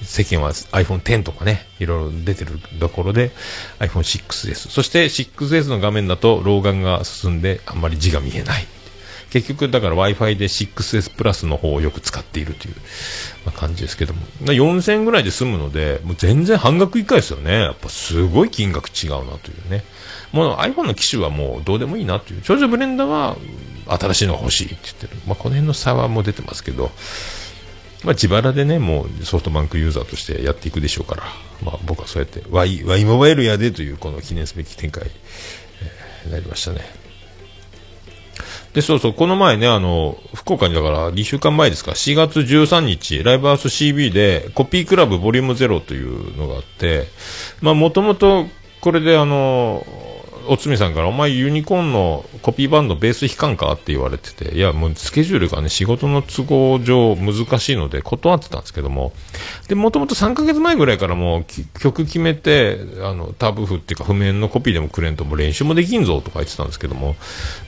[0.04, 3.32] 世間は iPhone X とかね、いろいろ出てるところで
[3.80, 4.70] iPhone6S。
[4.70, 8.66] そして 6S の画面だと老眼が進んであんまり字が見えない。
[9.30, 12.76] 結局だから Wi-Fi で 6S プラスの方をよく使っているという、
[13.46, 14.22] まあ、感じですけども。
[14.42, 17.62] 4000円ぐらいで済むので、もう全然半額以下ですよね。
[17.62, 19.84] やっぱすごい金額違うなというね。
[20.32, 22.44] もう iPhone の機種はもうどうでもいいなという。
[22.44, 23.38] 少女ブレンダーは
[24.00, 25.14] 新しいのが欲しいって言ってる。
[25.28, 26.92] まあこの辺の差はもう出てますけど、
[28.04, 31.24] まあ、自腹でね、もうソフトバンクユーザーとしてやっていくでしょうから、
[31.64, 35.04] まあ、僕はそうやって Y、Y モバイルやでというこの記念すべき展開、
[35.82, 37.07] えーなりましたね。
[38.78, 47.08] で、そうそう、この前ね、あの、福岡にだから2週間前ですか、4月13日、ライブハウス CB でコピークラブボリューム0というのがあって、
[47.60, 48.46] まあ、もともと
[48.80, 49.84] これであの、
[50.48, 59.14] おつみさんから、お前ユニコーンのコピーバンドベース弾かんかって言われてて、いや、もうスケジュールがね、仕事の都合上難しいので断ってたんですけども、
[59.68, 67.16] で、もともと3ヶ月前ぐらいからもう曲決めて、あの、タブ譜っていうか譜面のコピーでもくれんとも練習もできんぞとか言ってたんですけども、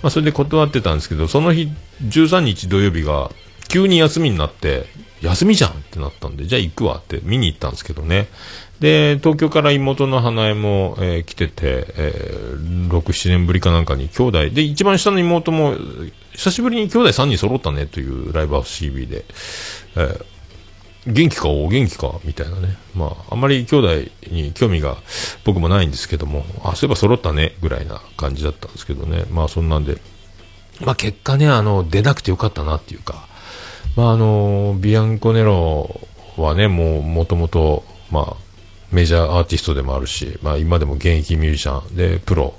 [0.02, 1.70] まあそれで断ってたんですけど、その日、
[2.04, 3.32] 13日土曜日が
[3.68, 4.86] 急に休みになって、
[5.22, 8.28] 休みじゃんってなったんで、じゃあ行くわって見に行ったんですけどね。
[8.80, 15.76] で、東京から妹の花江も、えー来てて、えー、6、7年ぶりかなんかに兄弟、で、一番下の妹も、
[16.32, 19.26] 久しぶりに兄弟3人揃ったねというライブハウス CB で、
[19.96, 20.26] えー
[21.08, 22.78] 元気かお元気かみたいなね。
[22.94, 24.98] まあ、あんまり兄弟に興味が
[25.46, 29.24] 僕もないんですけども、あ、そういえば揃ったね、ぐらいな感じだったんですけどね。
[29.32, 29.98] まあ、そんなんで、
[30.82, 33.28] まあ、結果ね、あの、出なくてよかったなっていうか、
[33.96, 36.02] まあ、あの、ビアンコネロ
[36.38, 38.49] はね、もう、もともと、まあ、
[38.92, 42.56] メジャーアーティストでもあるし、まあ、今でも現役ミュージシャンで、プロ、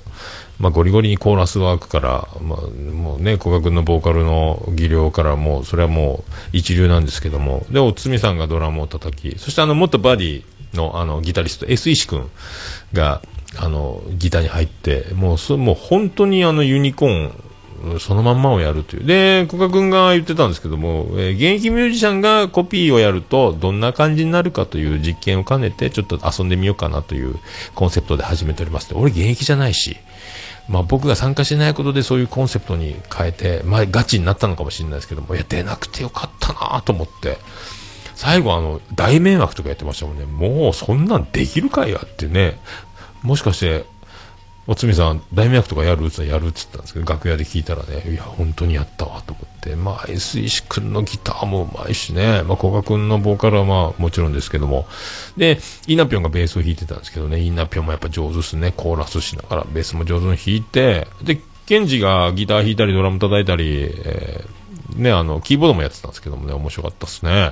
[0.59, 12.29] まあ、ゴリゴリにコーラスワークから、まあ、もうね、古賀君のボーカルの技量からもう、それはもう一流なんですけども、で、おつみさんがドラムを叩き、そしてあの、元バディのあの、ギタリスト、S 石君
[12.93, 13.21] が、
[13.57, 17.43] あの、ギターに入って、もう、そもう本当にあの、ユニコーン、
[17.99, 19.05] そのまんまをやるという。
[19.05, 27.35] で、古賀君が言ってたんですけども、えー現役ミュージシャンがコピーをやると、どんな感じになるかという実験を兼ねて、ちょっと遊んでみようかなという
[27.75, 29.97] コンセプトで始めておりますで俺現役じゃないし、
[30.67, 37.37] まあ僕が参加してないことでそういうコンセプトに変えて、まあガチになったのかもしれないですけども、いや、出なくてよかったなと思って、
[38.15, 40.25] 最後あの、大迷惑とかやってましたもんね。
[40.25, 42.59] もうそんなんできるかいやってね。
[43.23, 43.85] もしかして、
[44.67, 46.05] おつみさん、大迷惑とかやる？
[46.05, 54.87] っつったらやるっつったんですけど、楽屋で聞いたらね、いや、本当にやったわと思って、まあ、S 石くんのギターもうまいしね、まあ、古賀くんのボーカルはまあ、もちろんですけども、
[55.35, 67.51] で、イナピョンがベースを弾いてたんですけどね、イナピョンもやっぱ上手っすね、コーラスしながら、ベースも上手に弾いて、で、ケンジがギター弾いたり、ドラム叩いたり、えーね、あの、キーボードもやってたんですけどもね、面白かったっすね。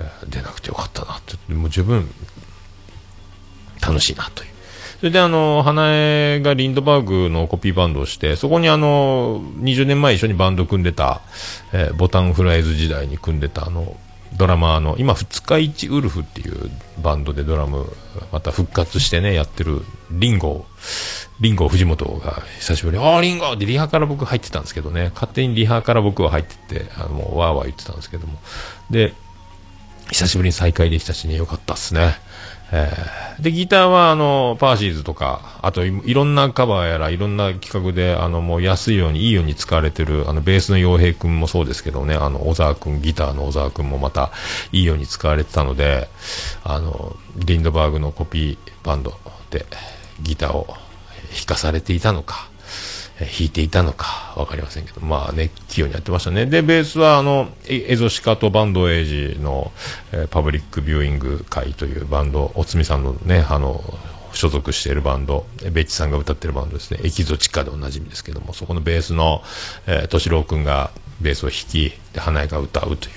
[0.00, 2.08] えー出なくてよかったなって、もう十分、
[3.80, 4.51] 楽しいなという。
[5.02, 11.22] それであの、花江がリンドバーグのコピーバンドをして、そこにあの、20年前一緒にバンド組んでた、
[11.72, 13.96] えーボタンフライズ時代に組んでたあの、
[14.36, 16.70] ドラマーの、今、二日市ウルフっていう
[17.02, 17.92] バンドでドラム、
[18.30, 20.66] また復活してね、やってる、リンゴ、
[21.40, 28.38] リンゴ藤本が久しぶりに、ああ、リンゴってリハから僕入ってたんですけどね、勝手にリハから僕は入ってて、あの、わーわー言ってたんですけども。
[28.88, 29.14] で、
[30.12, 32.14] 久しぶりに再会できたしね、よかったっすね。
[32.72, 33.42] えー。
[33.42, 44.30] で、ギターは、あの、パーシーズとか、あとい、ろんなカバーやら、いろんな企画で、あの、もう安いように、いいように使われてる、あの、ベースの洋平くんもそうですけどね、あの、小沢くん、ギターの小沢くんもまた、
[44.72, 46.08] いいように使われてたので、
[46.64, 49.14] あの、リンドバーグのコピーバンド
[49.50, 49.66] で、
[50.22, 50.66] ギターを
[51.34, 52.48] 弾かされていたのか、
[53.18, 56.46] 弾いていたのかわかりませんけど、まあね、器用にやってましたね。
[56.46, 59.72] で、ベースは、あの、エゾシカとバンドエイジの、
[60.12, 63.82] えーパブリックビューイング会というバンド、おつみさんのね、あの、
[64.32, 69.42] 所属しているバンド、ベッチさんが歌ってるバンドですね、エキゾチカでおなじみですけども、そこのベースの、
[69.86, 73.12] えー、敏郎くんがベースを弾き、で、花江が歌うとい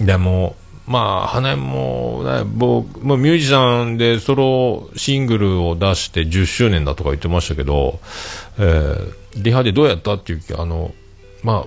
[0.00, 0.06] う。
[0.06, 8.00] でも、まあ、花江も、ね、僕、もうミュージシャンでソロシングルを出して10周年だとか言ってましたけど、
[8.58, 10.92] えーリハでどうやったっていうあの、
[11.42, 11.64] ま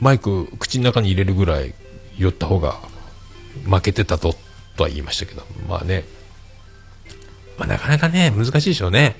[0.00, 1.74] マイク口の中に入れるぐらい
[2.18, 2.78] 寄った方が
[3.68, 4.34] 負けてたぞ
[4.76, 6.04] とは言いましたけど、まあね、
[7.58, 9.16] まあなかなかね、難しいでしょうね。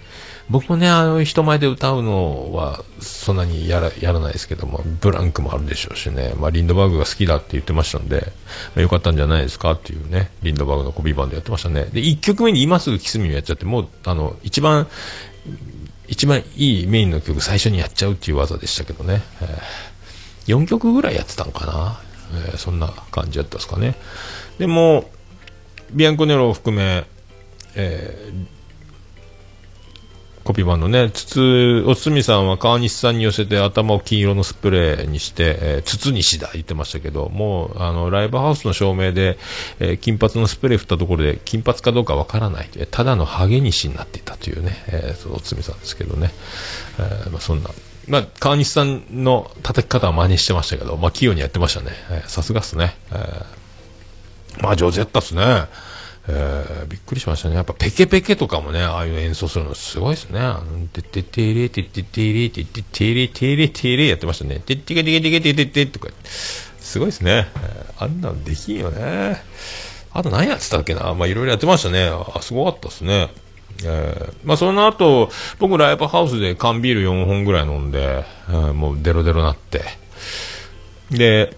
[0.48, 11.86] 僕もね、あの、人前で歌うのは、そんなにやら、やらないですけども、ブランクもあるでしょうしね、まあ、リンドバーグが好きだって言ってましたんで、まあ、よかったんじゃないですかっていうね、リンドバーグのコピーバンドやってましたね。
[11.86, 14.86] で、1曲目に今すぐキスミをやっちゃって、もう、あの、一番、
[16.06, 22.00] 一番いいメインの曲最初にやっちゃうっていう技でしたけどね、えー、4曲ぐらいやってたのかな、
[22.46, 23.96] えーそんな感じやったですかね。
[24.58, 25.10] でも、
[25.92, 27.04] ビアンコネロを含め、
[27.74, 28.55] えー
[30.46, 39.38] コピーバンドね、筒、おつみさんは川西さんに寄せて頭を金色のスプレーにして、えー、筒西だ言ってましたけど、もう、あの、ライブハウスの照明で、
[39.80, 46.30] えー金髪のスプレー振ったところで、金髪かどうかわからないという、ただのハゲ西になっていたというね、えー、そのおつみさんですけどね、
[47.00, 47.70] えーまあ、そんな、
[48.06, 51.90] まあ、川西さんの叩き方は真似してましたけど、まあ、器用にやってましたね。
[52.28, 52.94] さすがっすね。
[53.10, 55.42] えーまあ、上手やったっすね。
[56.28, 57.54] えーびっくりしましたね。
[57.56, 60.40] やっぱペケペケとかもね、ああいう演奏するのすごいですね。
[60.40, 64.60] あのてっててれてっててれてっててれてれてれやってましたね。
[64.60, 66.08] てってけてけてけてててとか。
[66.80, 67.46] すごいですね。
[67.98, 69.42] あんなのできんよね。
[70.12, 72.10] あと何やってたっけなまあいろいろやってましたね。
[72.34, 73.30] あ、すごかったですね。
[73.84, 79.82] えーまあその後、僕ライブハウスで缶ビール4本ぐらい飲んで、うんもうデロデロなって。
[81.10, 81.56] で、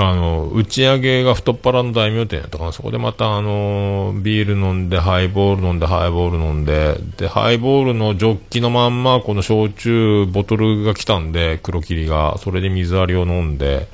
[0.00, 2.72] あの、打ち上げが太っ腹の大名店やったかな。
[2.72, 13.88] そこでまたあの、ビール飲んで、ハイボール飲んで、ハイボール飲んで、で、ハイボールのジョッキのまんま、この焼酎、ボトルが来たんで、黒霧が、それで水割りを飲んで、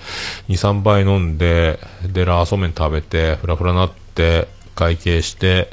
[0.48, 1.78] 2、3杯飲んで、
[2.12, 5.70] で、ラーソメン食べて、フラフラなって、会計して、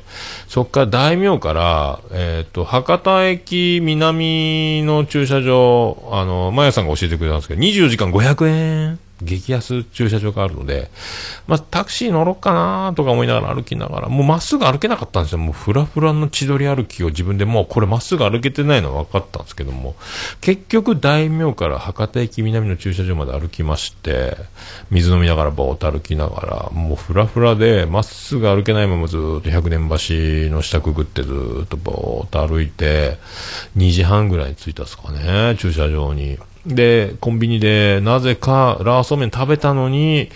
[0.47, 10.89] そっから大名から、えっ、と、博多駅南の駐車場、あの、マヤさんが教えてくれたんですけど、24時間500円、激安駐車場があるので、
[11.47, 15.39] まあ、タクシー乗ろうかなとか思いながら歩きながら、もうまっすぐ歩けなかったんですよ。
[15.39, 19.95] もうフラフラの千鳥歩きを自分でもうこれまっすぐ歩けてないのは分かったんですけども、
[20.41, 24.37] 結局大名から博多駅南の駐車場まで歩きまして、
[24.89, 33.17] 水飲みながらぼーっと歩きながら、もうフラフラでまっすぐ歩けないままずっと百年橋の下くぐってずっとぼーっと歩いて、
[33.77, 36.37] 2時半ぐらいに着いたですかね、駐車場に。
[36.65, 40.29] で、コンビニでなぜかラーソーメン食べたのに、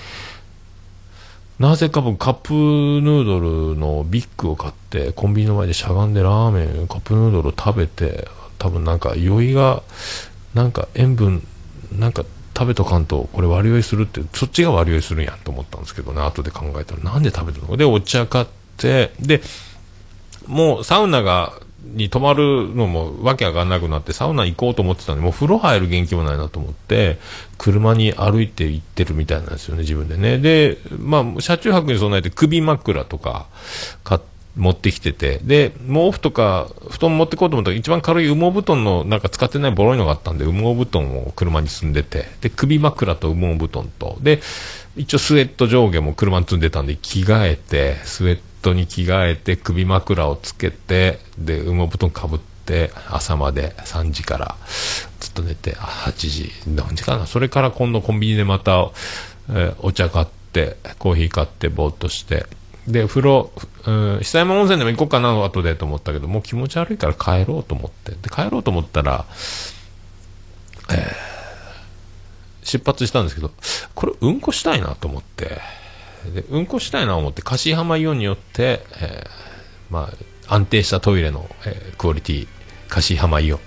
[1.60, 3.40] なぜか僕カップヌード
[3.74, 9.84] ルのビッグを買って、コンビニの前でしゃがんでラーメン、カップヌードルを食べて、多分なんか酔いが、
[10.54, 11.48] なんか塩分、
[11.92, 12.26] なんか
[12.58, 18.46] 食べとかんと、これ割り酔いするって、そっちが割り酔いするんやと思ったんですけどね、後で考えたら、なんで食べたので、お茶買っ
[18.78, 19.42] て、で、
[20.48, 21.54] もうサウナが、
[21.94, 27.18] に泊まるのもわけわかんなくなって、サウナ行こうと思ってたんで、もう風呂入る元気もないなと思って、
[27.58, 30.40] 車に歩いて行ってるみたいなんですよね、自分でね。
[30.40, 33.48] で、まあ、車中泊に備えて首枕とか
[34.04, 34.22] 買っ
[34.56, 44.42] 持ってきてて、で、毛布とか、布団持ってこうと思ったら、一番軽い羽毛布団の、なんか使ってないボロいのがあったんで、羽毛布団を車に積んでて、で、首枕と羽毛布団と、で、
[44.96, 48.44] 一応スウェット上下も車に積んでたんで、着替えて、スウェット
[48.74, 54.56] に着替えて、首枕をつけて、で、羽毛布団かぶって、朝まで3時から
[55.20, 58.92] ずっと寝て、8時、何時かな、それから今度コンビニでまた、
[59.50, 62.46] えーお茶買って、コーヒー買って、ぼーっとして、
[62.88, 63.52] で、風呂、
[63.86, 68.12] うん、久山温泉でも行こうかな、後でと思ったけど、もう気持ち悪いから帰ろうと思って。
[68.12, 69.26] で、帰ろうと思ったら、
[70.90, 71.36] えー
[72.66, 73.52] 出発したんですけど、
[73.94, 75.62] これ、うんこしたいなと思って、
[76.32, 79.30] で、うんこしたいな思って、柏浜イオンによって、えー
[79.90, 80.12] ま
[80.48, 82.48] あ、安定したトイレの、えークオリティ、
[82.90, 83.60] 柏浜イオン。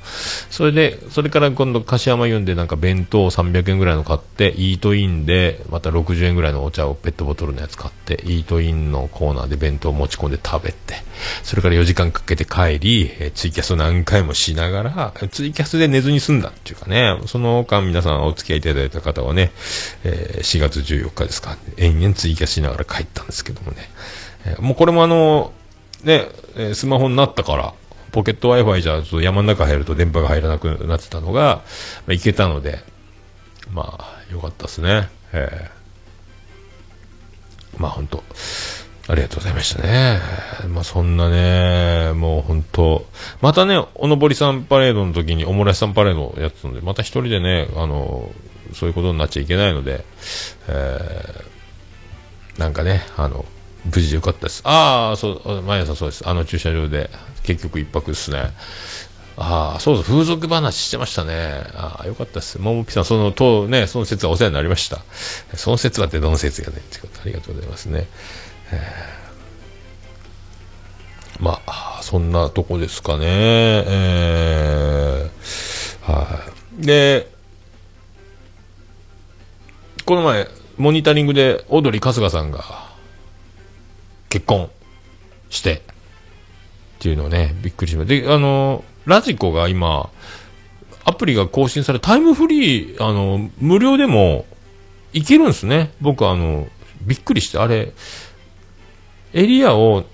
[0.50, 11.02] それで、それから今度、柏浜イオンでなんか弁当を300円ぐらいの買って、イートインで、また60円ぐらいのお茶をペットボトルのやつ買って、イートインのコーナーで弁当を持ち込んで食べて、
[11.42, 19.52] それから4時間かけて帰り、えツイキャスを何回もしながら、ツイキャスで寝ずに済んだっていうかね、その間皆さんお付き合いいただいた方はね、
[20.04, 23.78] えー4月14日ですか、延々ツイキャスしながら帰ったんですけどもね、
[24.46, 25.52] えーもうこれもあの、
[26.04, 27.74] ね、えースマホになったから、
[28.12, 31.62] ポケット Wi-Fi じゃちょっと山の中入ると電波が入らなくなってたのが、
[32.06, 32.78] まあ、いけたので、
[33.72, 35.08] まあ、よかったですね。
[35.32, 35.78] えー
[37.78, 38.24] まあ本当、
[39.08, 40.18] ありがとうございましたね。
[40.68, 43.06] まあそんなね、もう本当、
[43.40, 48.30] またね、おのぼりさんパレードの時にオムライスさんパレードをやってたので、また一人でね、あの、
[48.74, 50.04] そういうことになっちゃいけないので、
[50.68, 51.48] えー
[52.58, 53.44] なんかね、あの、
[53.94, 54.62] 無事でよかったです。
[54.64, 56.28] ああ、そう、毎朝そうです。
[56.28, 57.10] あの駐車場で、
[57.42, 58.52] 結局一泊ですね。
[59.36, 61.62] ああ、そうそう、風俗話してましたね。
[61.74, 62.60] ああ、よかったです。
[62.60, 64.98] ももぴさん、その、と、ね、その説はお世話になりました。
[65.54, 68.06] その説はってどの説がね、ってことありがとうございますね。
[68.70, 68.78] ー
[71.40, 73.24] まあ、そんなとこですかね。
[73.26, 76.40] えーは
[76.80, 76.86] い。
[76.86, 77.30] で、
[80.04, 82.87] この前、モニタリングで、オードリー春日さんが、
[84.28, 84.70] 結婚
[85.50, 85.80] して、っ
[87.00, 88.28] ていうのをね、びっくりしました。
[88.28, 90.10] で、あの、ラジコが今、
[91.04, 94.44] アプリが更新され、タイムフリー、あの、無料でも、
[95.12, 95.90] いけるんですね。
[96.00, 96.68] 僕、あの、
[97.02, 97.92] びっくりして、あれ、
[99.32, 100.04] エリアを、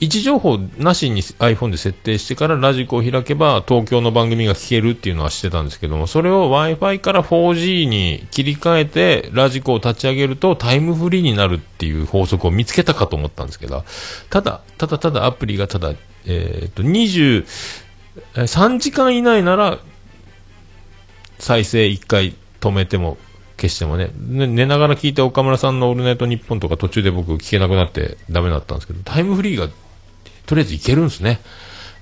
[0.00, 13.84] 位置情報なしに iPhone で設定してからラジコを開けば東京の番組が聞けるっていうのはしてたんですけども、それを Wi-Fi から 4G に切り替えてラジコを立ち上げるとタイムフリーになるっていう法則を見つけたかと思ったんですけど、
[14.30, 15.94] ただ、ただただアプリがただ、
[16.26, 17.44] えっ、と、23
[18.78, 19.78] 時間以内なら
[21.38, 23.16] 再生1回止めても
[23.64, 29.68] 消してもねね寝ながら聞いて岡村さんの「オールナイトニッポン」とか途中で僕聞けなくなってダメだったんですけどタイムフリーが
[30.46, 31.40] とりあえずいけるんですね。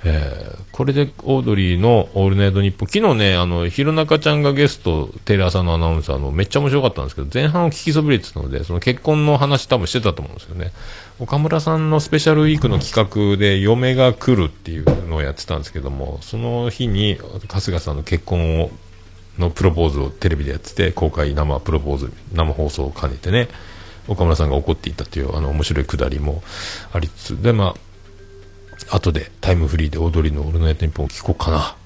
[0.04, 10.72] えーこれでオードリーの「オールナイトニッポン」昨日ね、あの、弘中ちゃんがゲスト、テレ朝のアナウンサーのめっちゃ面白かったんですけど、前半を聞きそびれてたので、その結婚の話多分してたと思うんですよね。
[11.20, 18.70] 岡村さんのスペシャルウィークの企画で嫁が来るっていうのをやってたんですけども、その日に春日さんの結婚を
[19.38, 23.48] のプロポーズをテレビでやってて、公開生プロポーズ、生放送を兼ねてね、
[24.08, 26.42] 岡村さんが怒っていたという、あの、面白いくだりも
[26.92, 27.74] ありつつ、で、ま
[28.90, 31.76] あ、後でタイムフリーで踊りのオールナイトニッポンを聞こうかな。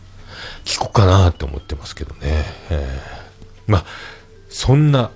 [0.65, 2.45] 聞こうかなって思ってますけどね。
[2.71, 3.85] えーまあ、
[4.49, 5.11] そんな、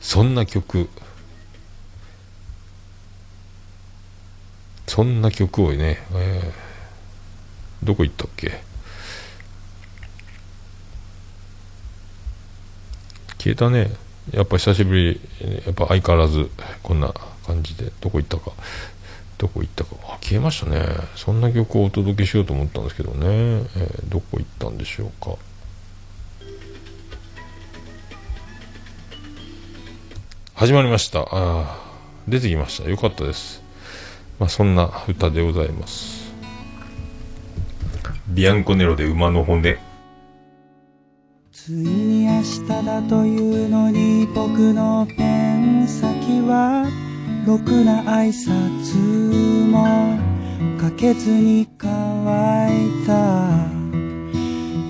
[0.00, 0.88] そんな曲、
[4.86, 6.64] そんな曲をね、えー
[7.84, 8.62] どこ行ったっけ？
[13.44, 13.90] 消えたね。
[14.32, 15.20] やっぱ久しぶり、
[15.66, 16.48] やっぱ相変わらず
[16.82, 17.12] こんな
[17.46, 18.52] 感じで、どこ行ったか。
[19.36, 19.96] どこ行ったか。
[20.04, 20.82] あ、消えましたね。
[21.14, 23.26] そんな曲をお届けしようと思ったんですけどね。
[23.26, 25.36] えーどこ行ったんでしょうか。
[30.54, 31.28] 始まりました。
[31.30, 31.82] あ
[32.26, 32.88] 出てきました。
[32.88, 33.62] よかったです。
[34.38, 36.32] まあ、そんな歌でございます。
[38.26, 39.76] ビアンコネロで馬の骨。
[41.64, 46.86] ついに明日だというのに僕のペン先は
[47.46, 50.18] ろくな挨拶も
[50.78, 51.88] かけずに乾
[52.68, 53.48] いた。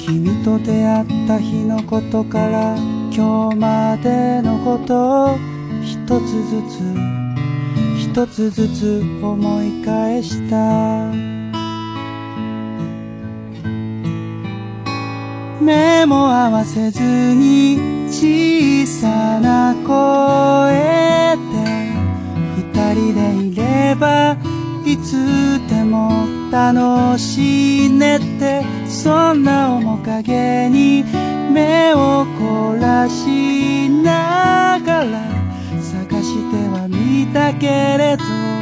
[0.00, 2.76] 君と出会った日のことから
[3.14, 5.38] 今日までのことを
[5.80, 6.80] 一つずつ
[8.00, 11.33] 一つずつ思い返した。
[15.64, 21.64] 目も合わせずに小さな声で
[22.56, 24.36] 二人でいれば
[24.84, 31.04] いつでも楽しいねってそんな面影に
[31.50, 35.28] 目を凝らしながら
[35.80, 38.53] 探してはみたけれど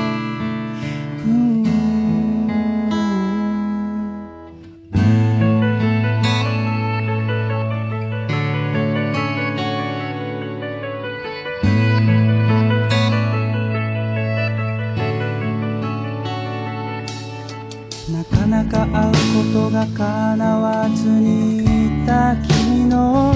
[19.63, 21.59] ことが叶わずに
[22.03, 23.35] いた君のお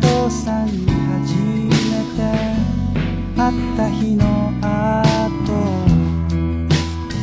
[0.00, 2.22] 父さんに初めて
[3.36, 4.24] 会った日の
[4.60, 5.50] 後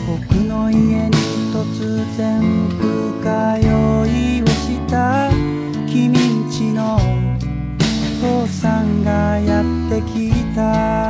[0.05, 1.11] 僕の家に
[1.53, 2.41] 突然
[2.78, 3.65] 深酔
[4.07, 5.30] いをした
[5.88, 6.99] 君んちのお
[8.43, 11.07] 父さんがやってきた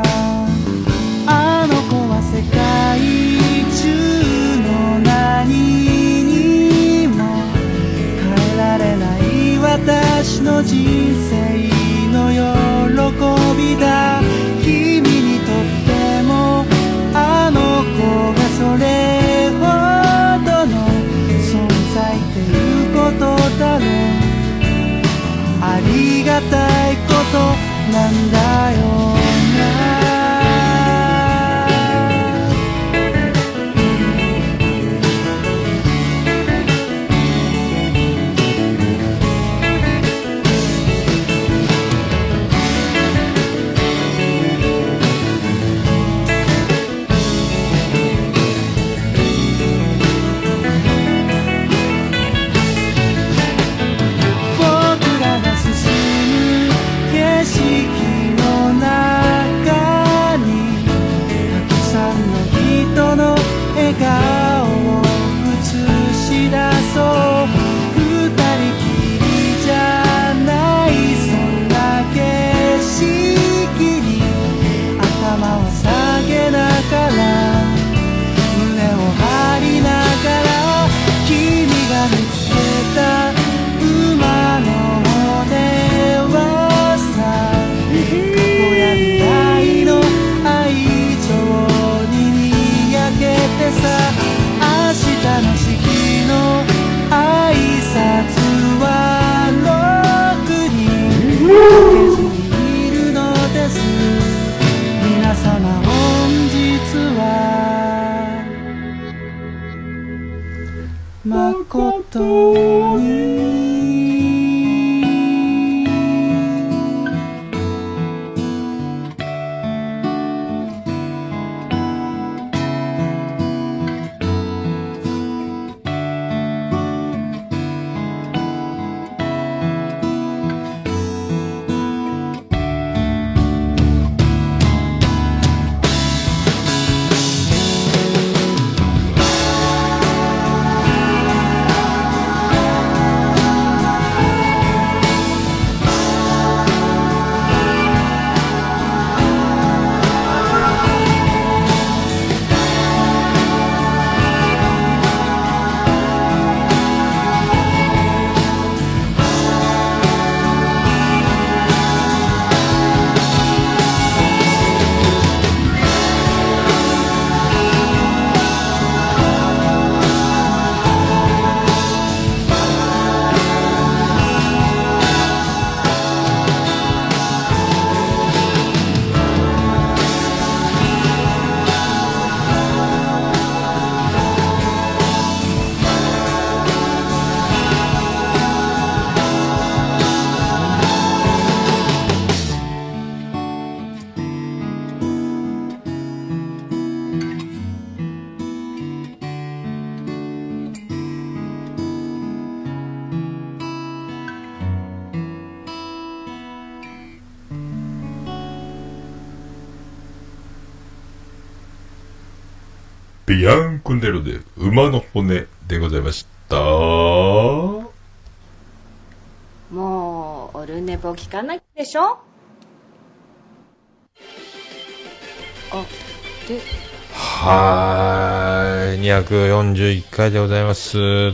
[229.34, 230.98] 441回でございます。
[231.00, 231.34] え、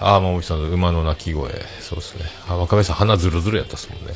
[0.00, 1.50] あー、もみさんの馬の鳴き声。
[1.80, 2.24] そうですね。
[2.48, 4.12] あ、若林さん鼻ズルズルやったっすもんね。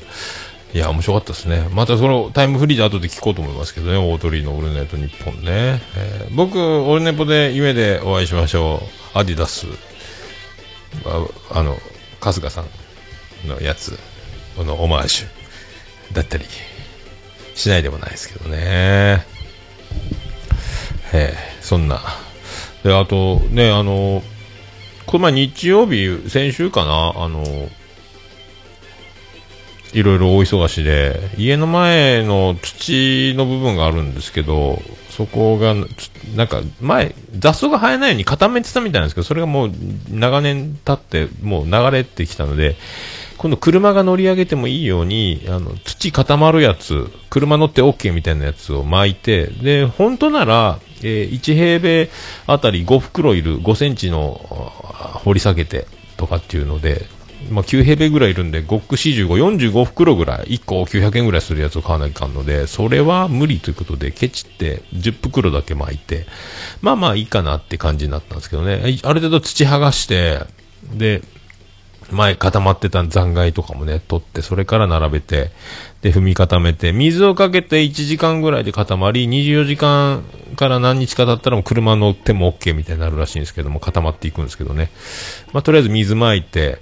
[0.74, 1.66] いや、面白かったですね。
[1.72, 5.80] またそのタイムフリーで後で聞こうと思いますけどね、大鳥のオールナイト日本ね。
[5.96, 8.82] えー、僕、オールネポで夢でお会いしましょ
[9.14, 9.18] う。
[9.18, 9.66] アディダス。
[11.50, 11.78] あの、
[12.20, 12.68] 春日さん
[13.48, 13.98] のやつ、
[14.56, 16.44] このオマージュだったり、
[17.54, 19.24] しないでもないですけどね。
[21.12, 22.00] えーそんな。
[22.84, 24.22] で、あと、ね、あの、
[25.06, 27.44] この前日曜日、先週かな、あの、
[29.92, 34.80] いろいろ大忙しで、家の前の土の部分があるんですけど、
[35.10, 35.74] そこが、
[36.34, 39.72] なんか前、雑草が生えないように固めてたみたいなんですけど、それがもう
[40.10, 42.76] 長年経って、もう流れてきたので、
[43.38, 52.10] 今度車が乗り上げてもいいように、あの、土固まるやつ、車乗って OK みたいなやつを巻いて、で、本当なら、えー1平米
[52.46, 54.40] あたり5袋いる、5センチの
[55.24, 55.86] 掘り下げて
[56.16, 57.06] とかっていうので、
[57.50, 66.26] まあ、9平米ぐらいいるんで、5区45、45袋ぐらい、1個900円ぐらいするやつを買わなきゃいかんので、それは無理ということで、ケチって10袋だけ巻いて、
[66.80, 70.40] まあまあいいかなって感じになったんですけどね、ある程度土剥がして、
[70.92, 71.22] で、
[72.10, 75.50] 前固まってた残骸とかもね、取って、それから並べて、
[76.06, 80.22] で、踏み固めて、水をかけて1時間ぐらいで固まり、24時間
[80.54, 84.90] から何日か経ったらもう車乗っても OK みたいになるらしいんですけども、固まっていくんですけどね。
[85.52, 86.78] まあ、とりあえず水まいて、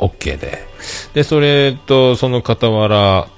[0.00, 0.66] OK で。
[1.14, 3.28] で、それと、その傍ら、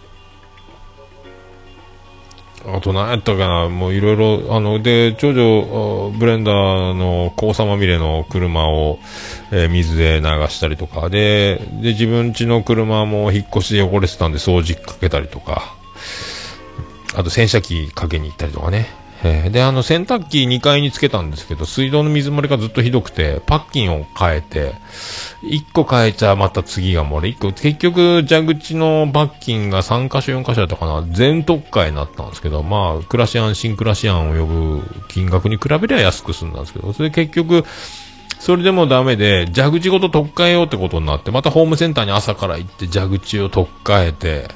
[2.66, 8.98] あと何やったかな、もういろいろ、あの、で、長女、ブレンダーの黄砂まみれの車を、
[9.50, 15.74] えー水で流したりとか、で、で、自分家の車も引っ越しで汚れてたんで掃除かけたりとか、
[17.14, 19.01] あと洗車機かけに行ったりとかね。
[19.22, 24.74] で、あの、洗濯機2階につけたんですけど、水道の水漏れがずっとひどくて、パッキンを変えて、
[25.42, 37.64] 1個変えちゃまた次が漏れ、1個、結局、蛇口のパッキンが3箇所4箇所だったかな、全特価になったんですけど、まあ、クラシアン、新クラシアンを呼ぶ金額に比べりゃ安く済んだんですけど、それで結局、
[38.40, 44.48] それでもダメで、蛇口ごと取っ替えようってことになって、またホームセンターに朝から行って蛇口を取っ替えて、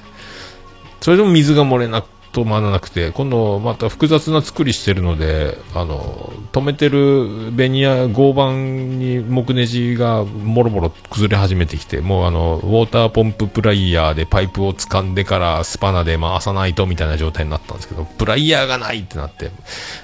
[1.01, 19.51] それでも水が漏れなく、止まらなくて、今度また複雑な作りしてるので、あの、止めてるベニヤ、合板に木ネジがもろもろ崩れ始めてきて、もうあの、ウォーターポンププライヤーでパイプを掴んでからスパナで回さないとみたいな状態になったんですけど、プライヤーがないってなって、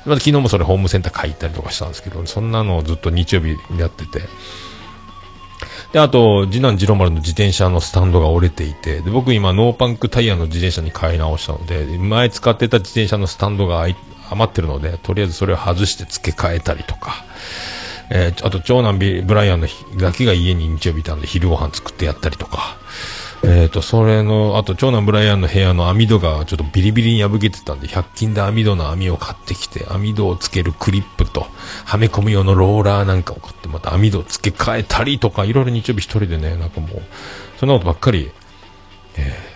[0.07, 4.22] また昨日もそれホームセンター買い行ったりとかしたんですけど、そんなのをずっと日曜日やってて、
[5.93, 13.86] で、あと、次男次郎丸の自転車のスタンドが折れていて、で、僕今ノーパンクタイヤの自転車に買い直したので、前使ってた自転車のスタンドが
[14.30, 17.24] 余ってるので、とりあえずそれを外して付け替えたりとか、
[18.11, 22.78] えーあと長男ビブライアンの日だけが家に日曜日いたんで昼ご飯作ってやったりとか、
[23.45, 31.47] えっ、と、それの、あと長男ブライアンの部屋の網戸がちょっとビリビリに破けてたんで、100均で網戸の網を買ってきて、網戸をつけるクリップと、
[31.84, 37.03] はめ込む用のローラーなんかを買って、また網戸を付け替えたりとか、いろいろ日曜日一人でね、なんかもう、
[37.59, 38.30] そんなことばっかり、
[39.16, 39.53] えー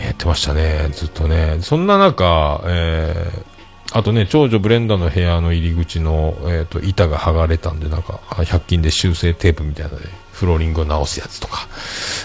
[0.00, 1.58] やってましたね、ずっとね。
[1.60, 3.52] そんな中、えー
[3.94, 11.68] あとね、長女ブレンダーの部屋の入り口の、えっ、と、板が剥がれたんで、なんか、100均で修正テープみたいなので、フローリングを直すやつとか、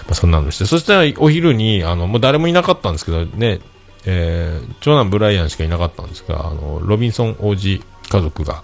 [0.06, 3.60] まあ、そんなのして、そしたらお昼に、あの、もう誰もいなかったんですけど、ね、
[4.06, 8.64] えー長男ブライアンしかいなかったんですが、あの、ロビンソン王子家族が、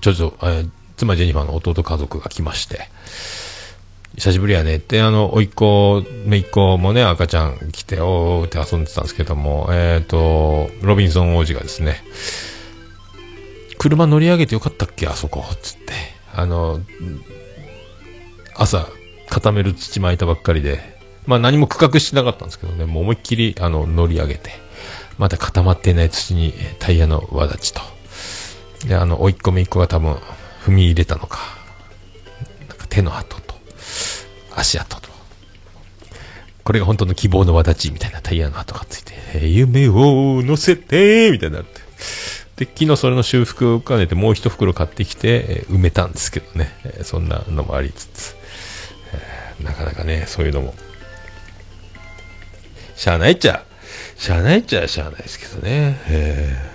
[0.00, 2.88] 長女、えー妻ジェニファーの弟家族が来まして、
[4.16, 12.04] 久しぶりやねって、あの、おいっ子、めいっ子もね、赤ちゃん来て、おーって遊んでたんですけども、えっ、と、ロビンソン王子がですね、
[13.76, 15.92] 車乗り上げてよかったっけあそこ、つって。
[16.32, 16.80] あの、
[18.56, 18.86] 朝、
[19.28, 20.80] 固める土巻いたばっかりで、
[21.26, 24.50] まあ何も区画してなかったんですけどね、もう思いっきり、あの、乗り上げて、
[25.18, 27.80] まだ固まっていない土にタイヤの輪立ちと。
[28.86, 30.14] で、あの、おいっ子めいっ子が多分、
[30.64, 31.38] 踏み入れたのか、
[32.68, 33.54] なんか手の跡と、
[34.54, 35.08] 足跡と。
[36.64, 41.80] これが本当の希望の輪立ちみたいなタイヤの跡がついて、えー夢を乗せてみたいになって。
[42.56, 48.36] で、昨日それの修復を兼ねてもう一袋買ってきて、えー埋めたんですけどね、えーそんなのもありつつ、
[49.62, 50.74] なかなかね、そういうのも、
[52.96, 53.64] しゃあないっちゃ、
[54.16, 56.74] しゃあないっちゃしゃあないですけどね、えー。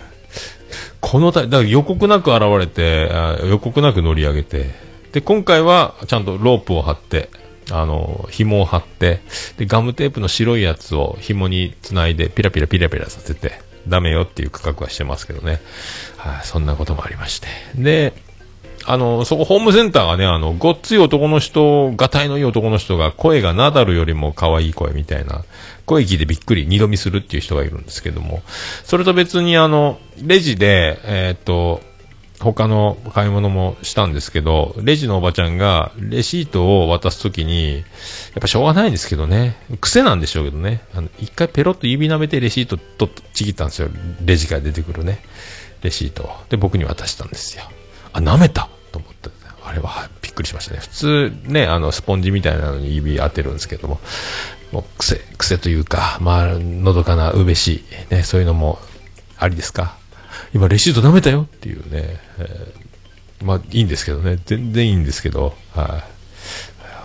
[1.02, 4.70] このた、だから予告なく現れて、あ予告なく乗り上げて、
[5.12, 7.30] で、今回はちゃんとロープを張って、
[7.72, 9.22] あの、紐を張って、
[9.58, 15.62] で、ガムテープの白いやつを紐につないで、ピラピラピラピラさせて、ダメよっていう区画はしてますけどね。
[16.18, 17.48] はい、そんなこともありまして。
[17.76, 18.14] で、
[18.86, 25.44] あの、そこホームセンターがね、あの、ごっつい男の人、がたいのいい男の人が声がナダルよりも可愛い声みたいな、
[25.86, 28.42] 声聞いてびっくり、二度見するっていう人がいるんですけども、
[28.84, 31.82] それと別にあの、レジで、えーっと、
[32.40, 37.84] 他の買い物もしたんですけど、レジのおばちゃんがレシートを渡すときに、やっ
[38.40, 43.90] ぱしょうがないんですけどね、癖なんでしょうけどね、あの、一回ペロッと指舐めてレシートとちぎったんですよ。
[44.24, 45.20] レジから出てくるね、
[45.82, 46.30] レシートを。
[46.50, 47.64] で、僕に渡したんですよ。
[48.14, 48.70] あ、舐めた。
[48.92, 49.30] と思って、
[49.64, 50.80] あれはびっくりしましたね。
[50.80, 54.00] 普通ね、あの、スポンジみたいなのに指当てるんですけども、
[54.72, 58.80] もう癖、癖というか、まあ、のどかなうべし、ね、そういうのも
[59.38, 59.98] ありですか。
[60.54, 62.90] 今レシート舐めたよっていうね、えー
[63.42, 66.04] まあいいんですけどね、全然いいんですけど、は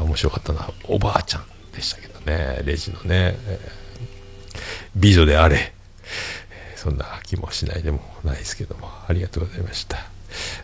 [0.00, 0.68] い、面白かったな。
[0.88, 3.84] おばあちゃんでしたけどね、レジのね、えー
[4.96, 5.72] 美女であれ、
[6.76, 9.98] そんな気もしないでもないですけども、ありがとうございました。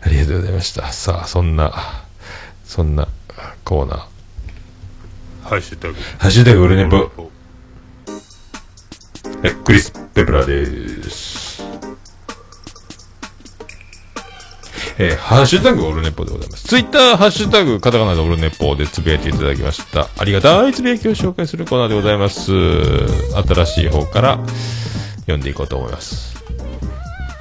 [0.03, 0.91] ありがとうございました。
[0.91, 1.73] さあ、そんな、
[2.65, 3.07] そんな
[3.63, 3.99] コーナー。
[5.43, 5.95] ハッシュタグ。
[6.19, 7.31] ハッシュタグオルネポ。
[9.43, 11.63] え、クリス・ペプラです。
[14.97, 16.67] えーハッシュタグオルネポでございます。
[16.67, 20.09] ツイッター、ハッシュタグ、カタカナでオルネポでつぶやいていただきました。
[20.17, 22.51] ありがたいつぶやきを紹介するコーナーでございます。
[22.51, 24.39] 新しい方から
[25.21, 26.30] 読んでいこうと思います。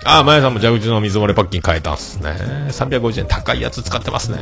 [0.04, 2.30] あ、まやさんも蛇口の水漏れパッキン変えたんすね。
[2.70, 4.38] 350円高いやつ使ってますね。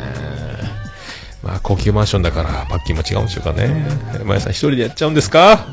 [1.42, 3.86] まあ、高級マンションだから、パッキンも違うんでしょうかね。
[4.24, 5.66] まやさん一人でやっちゃうんですか？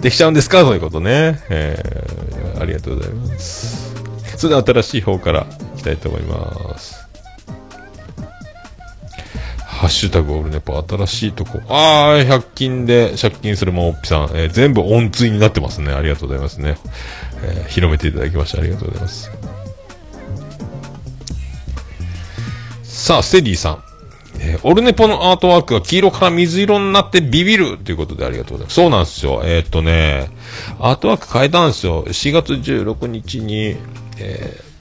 [0.00, 0.60] できちゃうんですか？
[0.62, 1.40] そういうことね。
[1.50, 3.92] えーありがとうございます。
[4.36, 7.04] それでは新しい方からいきたいと思います。
[9.66, 11.60] ハッシュタグオルネポ、新しいとこ。
[11.68, 15.92] あー、100均で借金するもんおっぴさん、えー全部音追になってますね。
[15.92, 16.76] ありがとうございますね。
[17.44, 19.30] えー広めていただきましてありがとうございます。
[22.82, 23.82] さあ、ステディさん。
[24.40, 28.74] えーオルネポのアートワークが黄色から水色になってビビるということでありがとうございます。
[28.74, 29.42] そうなんですよ。
[29.44, 30.30] えーっとね、
[30.78, 32.04] アートワーク変えたんですよ。
[32.04, 33.76] 4月16日に、
[34.18, 34.74] えー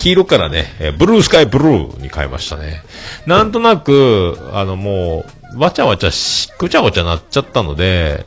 [0.00, 2.82] 黄色からね、えブルースカイブルーに変えましたね。
[3.26, 8.24] なんとなく、あのもう、わちゃわちゃし、ぐちゃごちゃなっちゃったので、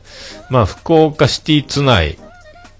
[0.50, 2.16] まあ、福岡シティツナイ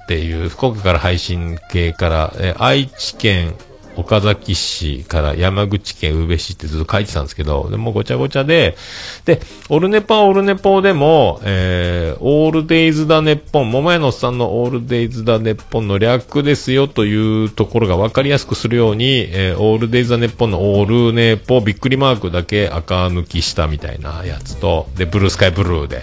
[0.05, 3.55] っていう、福岡から配信系から、え愛知県
[3.97, 8.77] 岡崎市から山口県宇部市ってずっと書いてたんですけど、でもごちゃごちゃで、
[9.25, 26.03] で、オルネパオルネポでも、えー、オールデイズだネッポン、桃屋のおっさんのオールデイズだネッポンの略ですよというところが分かりやすくするように、えー、オールデイズだネッポンのオールネポびっくりマークだけ赤抜きしたみたいなやつと、で、ブルースカイブルーで、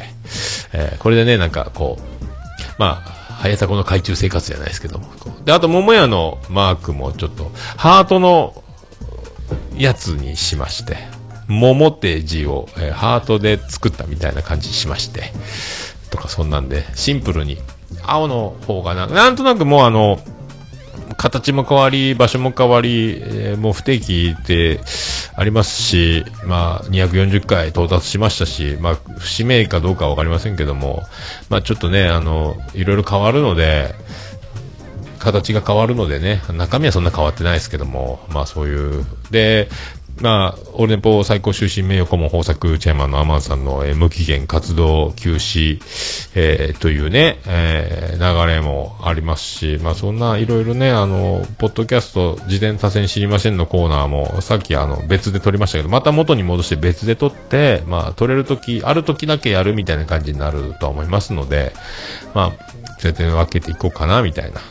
[0.74, 2.02] えー、これでね、なんかこう、
[2.78, 5.08] まあ、早田子の海中生活じゃないですけども。
[5.46, 8.64] で、あと、桃屋のマークもちょっと、ハートの
[9.76, 10.98] やつにしまして、
[11.48, 15.34] 桃って字を、えーハートで作ったみたいな感じしまして、
[16.12, 17.58] とかそんなんで、シンプルに、
[18.04, 20.20] 青の方がな、なんとなくもうあの、
[21.22, 24.80] 形も変わり、場所も変わり、えーもう不定期で
[25.36, 31.04] ありますし、まあ、240回到達しましたし、まあ、節目かどうかは分かりませんけども、
[31.48, 33.94] まあ、ちょっとね、あの、いろいろ変わるので、
[35.20, 39.70] 形が変わるのでね、中身はそんな変わってないですけども、まあそういう、で、
[40.22, 45.80] まあ、オルネポ最高終身名誉顧問豊作チェアマンのアマンさんの、えー無期限活動休止、
[46.36, 61.74] えーというね、えー流れもありますし、まあそんないろいろね、あの、ポッドキャスト事前多戦知りませんのコーナーも、さっきあの別で撮りましたけど、また元に戻して別で撮って、まあ撮れるとき、あるときだけやるみたいな感じになるとは思いますので、
[62.36, 64.62] まあ、全然分けていこうかな、みたいな。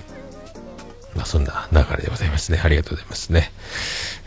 [1.17, 2.61] まあ、そんな流れでございますね。
[2.63, 3.51] ありがとうございますね。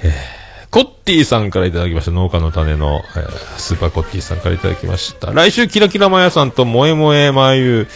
[0.03, 0.42] えー
[0.73, 2.11] コッティさんからいただきました。
[2.11, 5.31] 農家の種の、えースーパーコッティさんからいただきました。
[5.31, 7.87] 来週、キラキラマヤさんと、萌え萌えまゆ、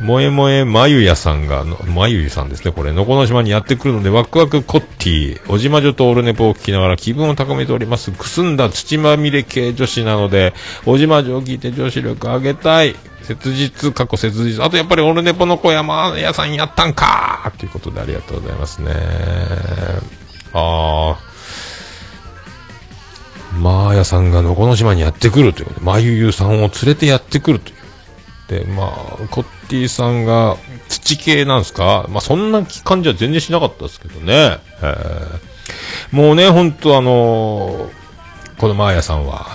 [0.00, 2.72] 萌え萌えまゆやさんが、のまゆゆさんですね。
[2.72, 8.10] これ、のこの島にやってくるので、ワクワクコッティ、おじまじょとオルネポを聞きながら気分を高めております。
[8.10, 10.54] くすんだ土まみれ系女子なので、
[10.86, 12.96] おじまじょを聞いて女子力上げたい。
[13.22, 14.64] 切実、過去切実。
[14.64, 18.90] あとやっぱりオルネポの小山屋さんやったんかということでありがとうございますね。
[20.52, 21.29] あー。
[23.52, 28.64] マーヤさんがのこの島にやってくるということで、まゆゆさんを連れてやってくるという。
[28.64, 28.88] で、まあ、
[29.30, 30.56] コッティさんが
[30.88, 32.06] 土系なんですか？
[32.08, 34.58] まあ、そんな感じは全然しなかったですけどね。
[36.10, 38.00] もうね、ほんとあのー
[38.58, 39.46] このマーヤさんは、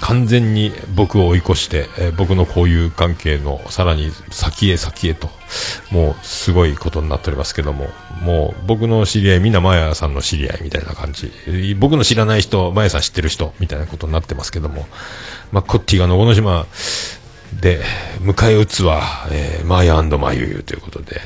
[0.00, 5.28] 完全に僕を追い越して、えー僕の交友関係のさらに先へ先へと、
[5.90, 7.88] もうすごいことになっておりますけども、
[8.22, 11.30] もう僕の知り合いみんなマヤさんの知り合いみたいな感じ、
[11.78, 14.86] 僕の知らない人、マヤさん知ってる人みたいなことになってますけども、
[15.52, 16.66] まあ、コッティがのこの島
[17.60, 17.80] で
[18.20, 21.20] 迎え撃つは、えーマヤマユユということで、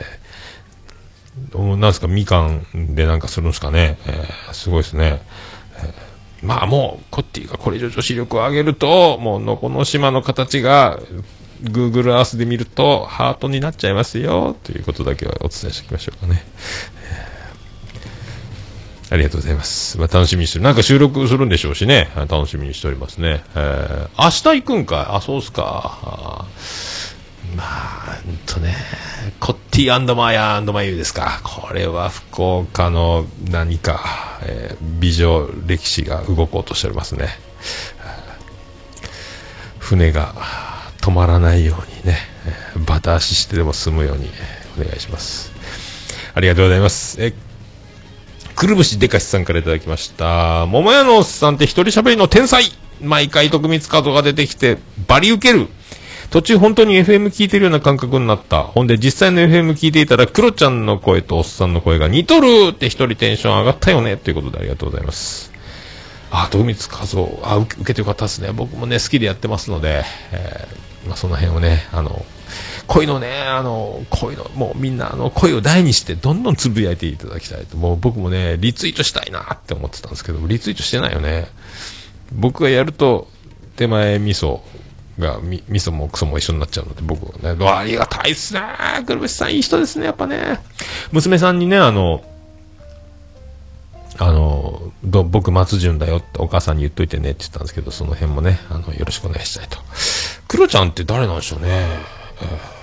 [1.55, 5.23] なんですか、みかんでなんかするんですかね、えーすごいですね。
[6.43, 10.99] まあもう、コッティがこれ以上女子力を上げると、もうのこの島の形が、
[11.63, 16.45] Google Earth で見ると、ハートになっちゃいますよ、ということだけはお伝えしておきましょうかね。
[19.11, 19.99] ありがとうございます。
[19.99, 20.65] まあ楽しみにしてる。
[20.65, 22.11] なんか収録するんでしょうしね。
[22.17, 23.45] 楽しみにしておりますね。
[23.55, 24.97] えー明日行くんか？
[25.13, 26.47] いあ、そうっすか。
[27.57, 28.75] まあ、うんとね、
[29.41, 31.41] コッティマーヤマユーですか。
[31.45, 37.29] これは福岡の何か、えー美女歴史が動こうとしておりますね。
[39.79, 40.35] 船が
[41.01, 42.19] 止まらないようにね、
[42.87, 44.31] バタ足してでも済むように
[44.81, 45.53] お願いします。
[46.35, 47.17] ありがとうございます。
[47.21, 47.35] え
[48.55, 50.67] くるぶしでかしさんからいただきました。
[50.67, 52.65] 桃屋のおっさんって一人喋りの天才
[53.01, 54.79] 毎回徳光カードが出てきて、
[55.09, 55.69] バリ受ける
[56.33, 58.63] 途中本当に FM 聞いてるような感覚になった。
[58.63, 65.53] ほんで実際の FM 聞いていたら、クロちゃんの声とおっさんの声が似とるって一人テンション上がったよねということでありがとうございます。
[66.31, 68.51] あ、徳光和夫、あ、受けてよかったですね。
[68.53, 72.25] 僕もね、好きでやってますので、えーまあその辺をね、あの、
[72.87, 77.77] 恋のね、あの、恋の、もうみんな、あの、恋を大にして、どんどんつぶやいていただきたいと。
[77.77, 81.49] もう僕もね、リツイートしたいなって思ってたんですけど、リツイートしてないよね。
[82.33, 83.29] 僕がやると、
[83.77, 84.61] 手前味噌
[85.23, 88.63] が、み味噌もクソも一緒になっちゃうので、僕はね、ありがたいっすね。
[89.07, 90.61] くるぶしさんいい人ですね、やっぱね。
[91.13, 92.25] 娘さんにね、あの、
[94.19, 99.79] あの、ど僕松潤だよってお母さんに言っといてねって言ったんですけど、その辺もね、あの、よろしくお願いしたいと。
[100.49, 101.69] クロちゃんって誰なんでしょうね。
[101.69, 102.83] えー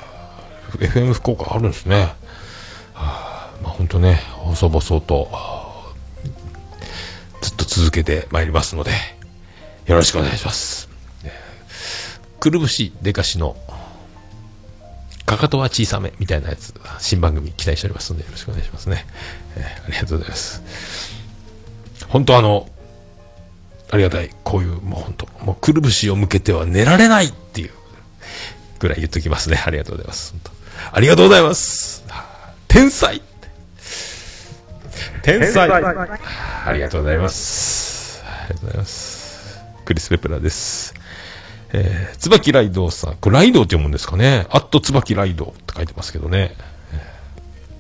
[0.78, 2.14] FM 福岡あるんですね。
[2.94, 5.30] はあまあ本当ね、細々と、
[7.42, 8.92] ずっと続けてまいりますので、
[9.86, 10.89] よろしくお願いします。
[12.40, 13.56] えーくるぶしでかしの、
[15.26, 19.06] かかとは小さめみたいなやつ、新番組期待しておりますので、よろしくお願いしますね。
[19.58, 20.62] えーありがとうございます。
[22.08, 22.70] 本当あの、
[23.92, 24.30] ありがたい。
[24.44, 27.72] こういう、もう本当、もうくるぶしを向けては寝られないっていう
[28.80, 29.62] ぐらい言っときますね。
[29.66, 30.34] ありがとうございます。
[30.92, 32.04] ありがとうございます。
[32.68, 33.22] 天才
[35.22, 35.80] 天才あ
[36.72, 38.24] りがとうございます。
[38.24, 39.60] ありがとうございます。
[39.86, 40.99] クリス・ペプラーです。
[41.74, 43.16] えー、椿ライドさん。
[43.16, 46.56] これライドって読むんですかねアット椿ライドって書いてますけどね。
[46.94, 47.20] えー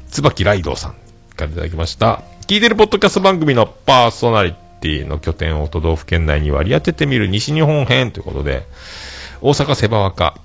[0.09, 0.95] 椿ライドさん
[1.35, 2.23] からいただきました。
[2.47, 8.65] 聞いてるポッドキャスト番組のパーソナリティの拠点を都道府県内に割り当ててみる西日本編ということで、
[9.41, 10.35] 大阪セバワカ、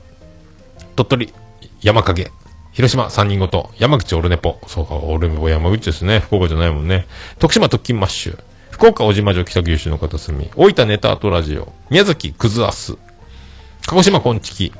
[0.97, 1.32] 鳥取
[1.80, 2.30] 山影、
[2.72, 7.07] 広島三人ごと、山口オルネポ、そうか、オルネポ山口ですね、福岡じゃないもんね、
[7.38, 8.38] 徳島特勤マッシュ、
[8.70, 12.99] 福岡小島城北九州の片隅、大分ネタアートラジオ、宮崎クズアス、
[13.87, 14.72] 鹿児島コンチキ、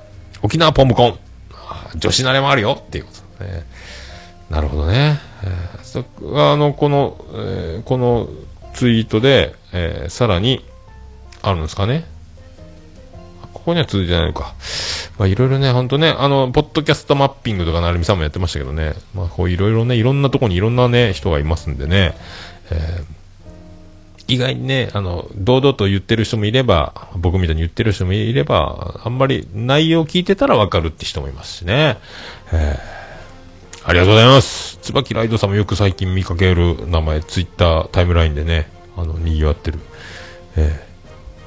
[0.43, 1.19] 沖縄ポンムコン、
[1.97, 3.65] 女子慣れもあるよっていうことね。
[4.51, 5.19] なるほどね。
[5.43, 6.05] えーそ
[6.53, 8.29] あの、この、えーこの
[8.75, 10.65] ツイートで、えーさらに、
[11.43, 12.05] あるんですかね。
[13.53, 14.55] ここには続いてないのか。
[15.19, 18.95] まあ、いろいろね、ほんとね、あの、ポッドキャストマッピングとか、なるみさんもやってましたけどね。
[19.15, 22.17] まあ、こう、いろいろね、いろんなとこにいろんなね、人がいますんでね。
[22.71, 23.24] えー
[24.27, 31.99] 意外にね、あの、堂々と言ってる人もいれば、僕みたいに言ってる人もいれば、あんまり内容を聞いてたらわかるって人もいますしね。
[32.53, 32.95] えー
[33.87, 34.79] ありがとうございます。
[34.81, 38.67] 椿ライドさんもよく最近見かける名前、ツイッタータイムラインでね、
[38.97, 39.79] あの、賑わってる。
[40.57, 40.95] えー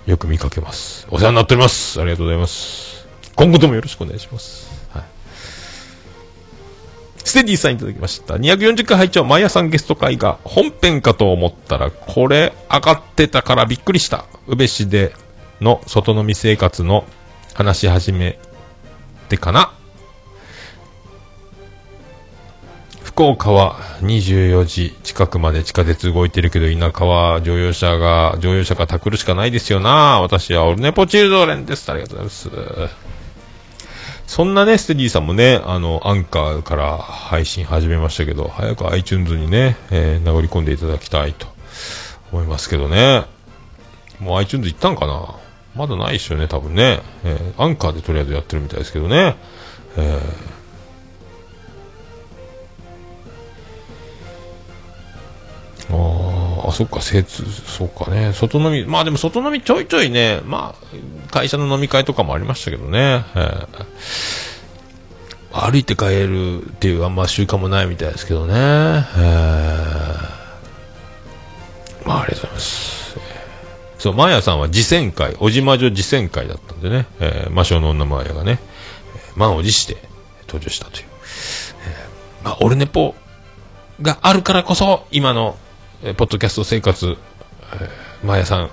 [0.08, 1.06] よく見かけます。
[1.10, 2.00] お世話になっております。
[2.00, 3.06] ありがとうございます。
[3.36, 4.67] 今後ともよろしくお願いします。
[7.28, 8.36] ステディさんいただきました。
[8.36, 14.26] 240回拝聴マヤさんゲスト会が本編かと思ったら、これ上がってたからびっくりした。
[14.48, 15.14] 宇部市で
[15.60, 17.06] の外飲み生活の
[17.54, 18.40] 話し始め
[19.30, 19.74] てかな。
[23.04, 30.22] 福岡は24時近くまで地下鉄動いてるけど、田舎は乗用車が、乗用車がタクるしかないですよな。
[30.22, 31.92] 私はオルネポチルドレンです。
[31.92, 32.48] ありがとうござい
[32.86, 33.17] ます。
[34.28, 41.48] そんなね、ステディさんもね、あの、アンカーから配信始めましたけど、早く iTunes にね、えー、名り込んでいただきたいと
[42.32, 43.24] 思いますけどね。
[44.20, 45.34] もう iTunes 行ったんかな？
[45.76, 47.02] まだないっしょね、多分ね。
[47.24, 49.38] えー、アンカーでとりあえずやってるみたいですけどね。
[49.96, 50.58] えー
[55.90, 56.17] あー
[56.72, 58.34] あ、そっか、精通、そうかね。
[58.34, 63.26] 外飲み、まあでも外飲みちょいちょいね、まあ、会社の飲み会とかもありましたけどね。
[63.36, 63.68] えー
[65.60, 68.54] 歩いて帰るっていうあんま習慣もないみたいですけどね。
[68.54, 68.58] えー
[72.06, 73.18] まあ、ありがとうございます。
[73.98, 78.60] そう、マーヤさんは次戦会、小島女次戦会だったんでね、えー魔性の女マーヤがね、
[79.36, 79.98] 満を持して
[80.48, 81.06] 登場したという。
[81.88, 83.16] えーまあ、オルネポ
[84.02, 85.58] があるからこそ、今の、
[86.04, 87.18] えーポッドキャスト生活、
[87.74, 88.70] えーマヤさん、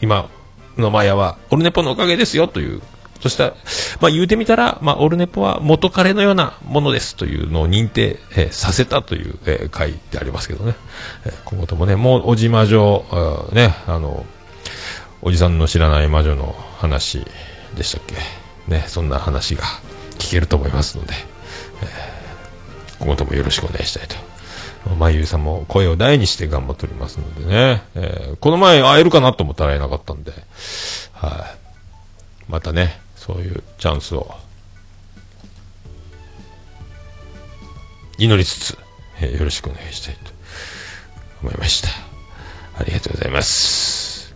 [0.00, 0.28] 今
[0.76, 2.80] のマヤは、オルネポのおかげですよという、
[3.20, 3.54] そしたら、
[4.00, 10.74] まあ言うてみたら、まあオルネポは元彼のようなものですというのを認定、えーさせたという、えー回でありますけどね。
[11.26, 14.24] えー今後ともね、もう、小島城、あね、あの、
[15.22, 17.24] おじさんの知らない魔女の話
[17.76, 18.14] でしたっけ
[18.72, 19.64] ね、そんな話が
[20.18, 21.14] 聞けると思いますので、
[21.82, 22.24] えー
[23.00, 24.14] 今後ともよろしくお願いしたいと。
[24.98, 30.32] まゆうさんも声を大にして頑張っておりますのでね、えーこの前会えるかなと思ったら会えなかったんで、
[31.12, 31.46] は
[32.48, 32.50] い。
[32.50, 34.34] またね、そういうチャンスを、
[38.18, 38.78] 祈りつつ、
[39.20, 40.30] えーよろしくお願いしたいと
[41.42, 41.88] 思いました。
[42.78, 44.34] ありがとうございます。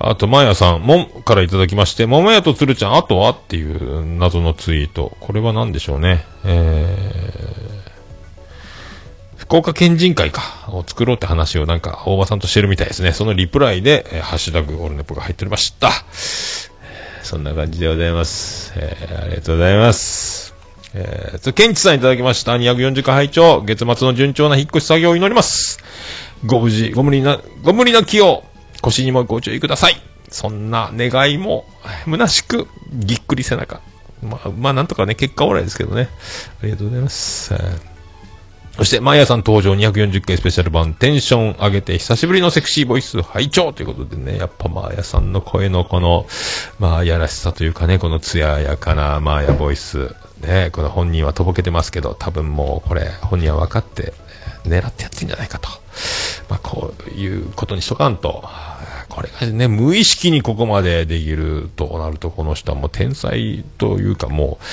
[0.00, 5.16] あと、まやさん、もんからいただきまして、桃屋とつるちゃん、あとはっていう謎のツイート。
[5.18, 6.24] これは何でしょうね。
[6.44, 7.57] えー、
[9.48, 13.12] 福岡県人会か、を作ろうって話をなんか、大場さんとしてるみたいですね。
[13.12, 15.90] そのリプライで、えーハッシュタグ、オルネポが入っておりました。
[17.22, 18.74] そんな感じでございます。
[18.76, 20.54] えー、ありがとうございます。
[20.92, 22.56] えー、つ、ケンチさんいただきました。
[22.56, 25.78] 240回拝聴月末の順調な引っ越し作業を祈ります。
[26.44, 28.44] ご無事、ご無理な、ご無理な気を、
[28.82, 29.94] 腰にもご注意ください。
[30.28, 31.64] そんな願いも、
[32.04, 33.80] 虚しく、ぎっくり背中。
[34.22, 36.10] まあ、まあ、なんとかね、結果オーライですけどね。
[36.62, 37.54] ありがとうございます。
[37.54, 37.97] えー
[38.78, 43.72] そして、マーヤさん登場240回スペシャル版、テンション上げて久しぶりのセクシーボイス拝聴！
[43.72, 46.26] ということでね、やっぱマーヤさんの声のこの、
[46.78, 54.14] まあ、やらしさというかね、この艶やかなマーヤボイス、ね、この本人はとぼけてますけど、多分もうこれ、本人は分かって、
[54.64, 55.68] 狙ってやってんじゃないかと。
[56.48, 58.48] まあ、こういうことにしとかんと、
[59.08, 64.64] これがね、無意識にここまでできるとなると、この人はもう天才というかもう、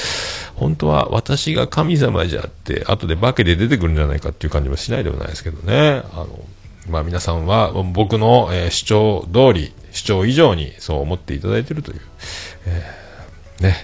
[0.59, 6.03] 本当は私が神様じゃって、後で化けで出てくるんじゃないかっていう感じもしないでもないですけどね。
[6.13, 6.27] あの、
[6.89, 12.01] まあ皆さんは僕の、えー主張通り、主張以上にそう思っていただいているという。
[12.67, 13.75] えーね。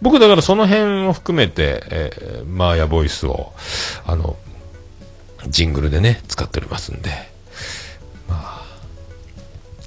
[0.00, 3.52] 僕だからその辺を含めて、えーマーヤボイスを、
[4.06, 4.36] あの、
[5.48, 7.10] ジングルでね、使っておりますんで。
[8.28, 8.64] まあ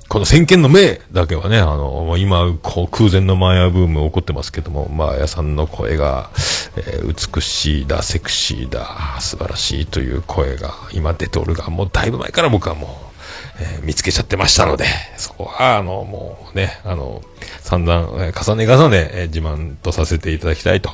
[0.10, 6.30] この先見の明だけはね、あの、今、こう空前のマヤブーム起こってますけども、マーヤさんの声が、
[6.78, 14.86] えー美しいだ、セクシーだ、素晴らしいという声が今出ておるが、もうだいぶ前から僕はもう、えー見つけちゃってましたので、
[15.18, 17.22] そこは、あの、もうね、あの、
[17.60, 20.90] 散々、えー重ね重ね、えー自慢とさせていただきたいと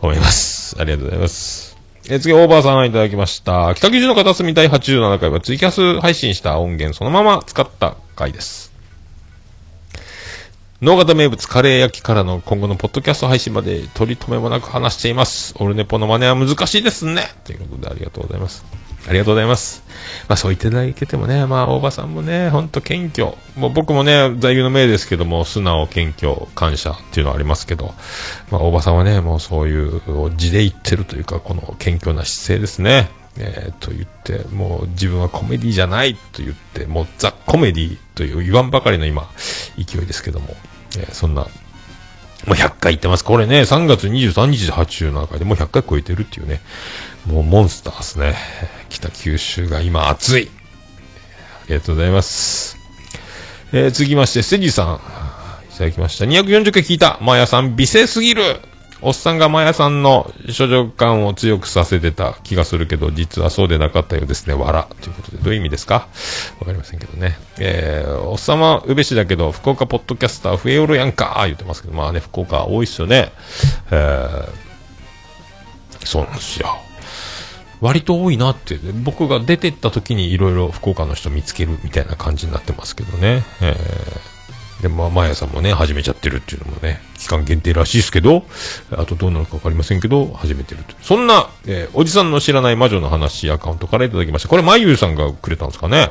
[0.00, 0.76] 思います。
[0.78, 1.67] ありがとうございます。
[2.10, 3.74] えー次、オーバーさんいただきました。
[3.74, 8.72] 北九州の片隅第87回はツイキャス配信した音源そのまま使った回です。
[10.80, 15.54] 脳型名物カレー焼きからの今後のポッドキャスト配信まで取り留めもなく話しています。
[15.58, 17.24] オルネポの真似は難しいですね。
[17.44, 18.64] ということでありがとうございます。
[19.08, 19.82] ありがとうございます。
[20.28, 23.34] まあそう言っていただけてもね、まあ大場さんもね、ほんと謙虚。
[23.56, 27.94] もう僕もね、在牛の命ですけども、素直、謙虚、感謝っていうのはありますけど、
[28.50, 30.00] まあ大場さんはね、もうそういう
[30.36, 33.08] 字で言ってるというか、この謙虚な姿勢ですね。
[33.38, 39.28] えーと言って、もう自分はコメディじゃないと言って、もうザ・コメディという言わんばかりの今、
[39.76, 40.56] 勢いですけども、
[40.98, 41.48] えーそんな、も
[42.48, 43.24] う100回言ってます。
[43.24, 46.60] これね、3月23日で87回でもう100回超えてるっていうね、
[47.26, 48.36] もうモンスターですね。
[48.88, 50.50] 北九州が今暑い。
[51.64, 52.78] ありがとうございます。
[53.72, 55.00] えー、続きまして、セジさん。
[55.74, 56.24] いただきました。
[56.24, 57.18] 240回聞いた。
[57.20, 58.60] マヤさん、美声すぎる。
[59.00, 64.54] おっさんがマヤさんの処女感を強くさせてた気がするけど、実はそうでなかったようですね。
[64.54, 64.88] わら。
[65.02, 66.08] ということで、どういう意味ですか？
[66.58, 67.38] わかりませんけどね。
[67.58, 73.30] えー、おっさま、宇部市だけど、福岡ポッドキャスター増えおるやんか言ってますけど、まあね、福岡多いっすよね。
[73.92, 74.48] えー、
[76.04, 76.76] そうなんですよ。
[77.80, 83.44] 割と多いなって、僕が出てった時にいろいろ福岡の人見つけるみたいな感じになってますけどね。
[83.60, 84.37] えー
[84.82, 88.44] で、まあ、マヤさんもね、始めちゃってるっていうのもね、期間限定らしいですけど、
[88.92, 90.94] あとどうなのかわかりませんけど、始めてると。
[91.02, 94.48] そんな、えーおじさんの知らない魔女の話アカウントからいただきました。
[94.48, 96.10] これ、まゆうさんがくれたんですかね。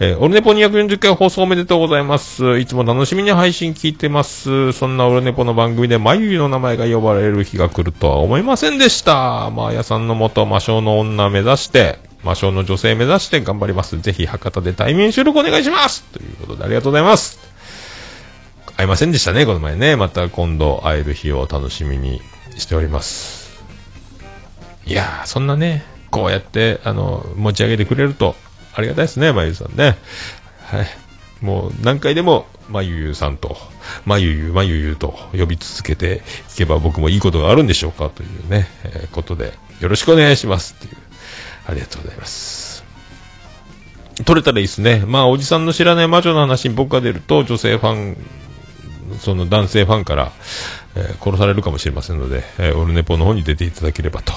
[0.00, 2.58] えーオルネポ240回放送おめでとうございます。
[2.58, 4.72] いつも楽しみに配信聞いてます。
[4.72, 9.50] そんなオルネポの番組でまゆゆの名前が呼ばれる日が来るとは思いませんでした。
[9.50, 13.98] マーヤさんの元魔性の女目指して、魔性の女性目指して頑張ります。
[14.00, 16.02] ぜひ博多で対面収録お願いします。
[16.12, 17.49] ということでありがとうございます。
[18.80, 19.94] 会いませんでしたね、この前ね。
[19.94, 22.22] また今度会える日を楽しみに
[22.56, 23.62] しております。
[24.86, 28.36] いやー、そんなね、こうやって、あの、持ち上げてくれると、
[28.74, 29.98] ありがたいですね、まゆさんね。
[30.64, 30.86] はい。
[31.42, 33.58] もう、何回でも、まゆゆさんと、
[34.06, 36.22] まゆゆ、まゆゆと呼び続けて
[36.54, 40.96] いけば僕もいいことがあるんでしょうかというね、えーことで、よろしくお願いしますっていう、
[41.66, 42.82] ありがとうございます。
[44.24, 45.02] 取れたらいいですね。
[45.06, 48.16] まあ、おじさんの知らない魔女の話に僕が出ると、女性ファン、
[49.20, 50.32] その男性ファンから、
[50.96, 54.32] えー殺されるかもしれませんので、えーオルネポの方に出ていただければと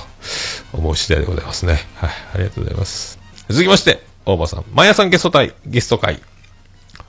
[0.74, 1.80] 思う次第でございますね。
[1.96, 3.20] はい、ありがとうございます。
[3.50, 4.66] 続きまして、大場さん。
[4.74, 6.22] マヤさんゲスト会、ゲスト会。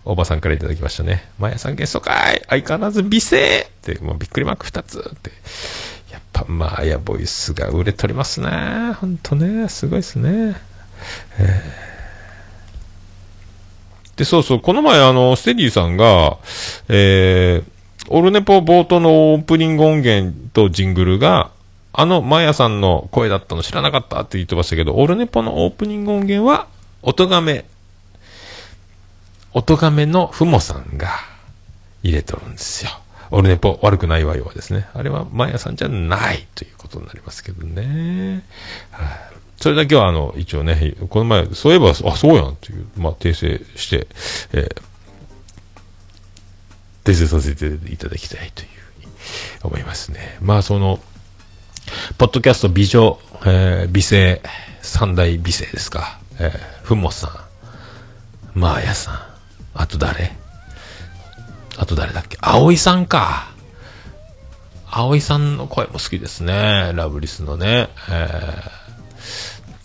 [0.04, 1.28] 大場さんからいただきましたね。
[1.38, 5.30] マヤさんゲスト会、相変わらず美声って、もうびっくりマーク2つって。
[6.12, 8.48] やっぱマーヤボイスが売れておりますね。
[9.00, 10.56] ほんとね、すごいですね。
[14.16, 16.38] で、そうそう、この前、あの、ステディさんが、
[16.88, 21.50] えー、オルネポ冒頭のオープニング音源とジングルが、
[21.92, 26.66] あの、マヤさんの声だったの知らなかったって言ってましたけど、オルネポのオープニング音源は、
[27.02, 27.64] 音亀、
[29.52, 31.08] 音亀のふもさんが
[32.02, 32.90] 入れとるんですよ。
[33.30, 34.86] オルネポ悪くないわよはですね。
[34.94, 38.44] あれはマヤさんじゃないということになりますけどね。
[38.90, 44.06] はいそれだけは、あの、一応ね、この前、そういえば、あ、そうやんっていう、まあ、訂正して、
[44.52, 44.82] えー
[47.04, 49.06] 訂正させていただきたいというふうに
[49.62, 50.38] 思いますね。
[50.40, 51.00] まあ、その、
[52.16, 54.40] ポッドキャスト美女、えー美声、
[54.80, 56.18] 三大美声ですか。
[56.38, 57.46] えー、ふもさ
[58.54, 59.20] ん、まあやさん、
[59.74, 60.32] あと誰？
[61.76, 62.38] あと誰だっけ？
[62.40, 63.52] 葵さんか。
[64.90, 66.92] 葵さんの声も好きですね。
[66.94, 67.90] ラブリスのね。
[68.08, 68.83] えー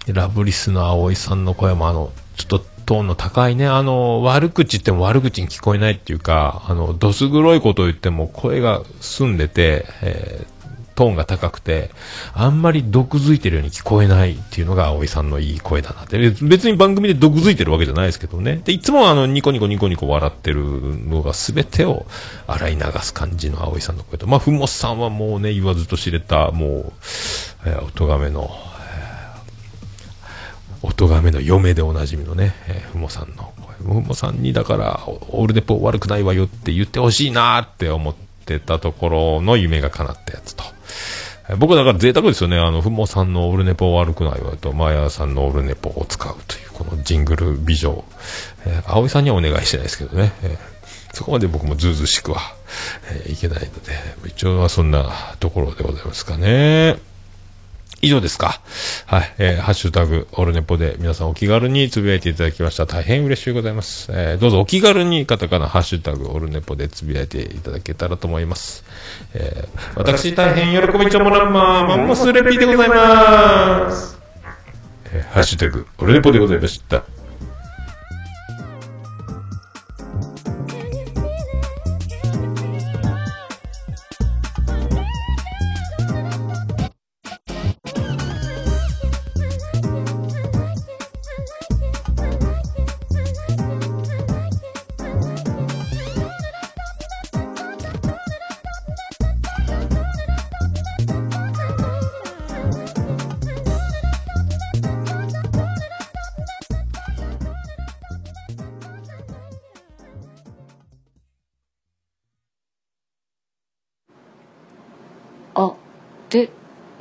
[0.07, 10.59] ラブリスの葵さんの声もあの、ちょっとトーンの高いね、あの、悪口言っても悪口に聞こえないっていうか、あの、どす黒いことを言っても声が澄んでて、えー
[10.99, 11.91] トーンが高くて、
[12.33, 16.17] あんまり毒づいてるように聞こえないっていうのが葵さんのいい声だなって。
[16.41, 18.59] 別に番組で毒づいてるわけじゃないですけどね。
[18.65, 20.61] で、いつもあの、ニコニコニコニコ笑ってる
[21.07, 22.05] のが全てを
[22.47, 26.93] 洗い流す感じの葵さんの声と、まあ、ふもさんはもうね、言わずと知れた、もう、
[27.65, 28.51] えー、音亀の、
[30.81, 33.53] 音亀の嫁でおなじみのね、えーふもさんの
[33.83, 34.01] 声。
[34.01, 38.15] ふもさんにだから、オールデポ悪くないわよって言ってほしいなって思っ
[38.45, 40.63] てたところの夢が叶ったやつと。
[41.49, 42.57] えー僕だから贅沢ですよね。
[42.59, 48.03] あの、ふもさんのオールネポ悪くないわよと、マヤさんのオールネポを使うという、このジングル美女。
[48.67, 50.31] えー、葵さんにはお願いしてないですけどね。
[50.43, 50.79] えー
[51.11, 52.39] そこまで僕もずうずうしくは、
[53.11, 53.93] えーいけないので、
[54.27, 55.09] 一応はそんな
[55.39, 56.99] ところでございますかね。
[58.01, 58.61] 以上ですか。
[59.05, 59.33] はい。
[59.37, 62.85] えーハッシュタグ、オルネポで皆さんお気軽につぶやいていただきました。
[62.85, 64.09] 大変嬉しいございます。
[64.11, 68.83] えーどうぞお気軽にカタカナ、ハッシュタグ、オルネポでつぶやいていただけたらと思います。
[69.33, 74.17] えー私大変喜びちょもらんま、マンモスレピーでございます。
[75.11, 77.03] えーハッシュタグ、オルネポでございました。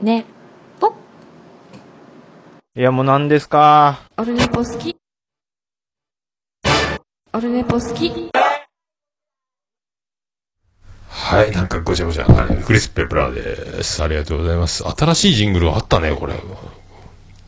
[0.00, 0.24] ね
[0.78, 0.94] ぽ
[2.76, 3.98] いや、もう何ですか？
[4.16, 4.96] オルネポ好き
[7.32, 8.30] オルネポ好き
[11.10, 12.26] はい、なんかごちゃごちゃ。
[12.28, 14.02] あれクリス・ペプラーです。
[14.02, 14.84] ありがとうございます。
[14.84, 16.34] 新しいジングルあったね、これ。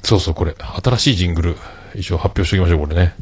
[0.02, 0.54] そうそう、これ。
[0.82, 1.56] 新しいジングル。
[1.94, 3.14] 一応発表しておきましょう、これね。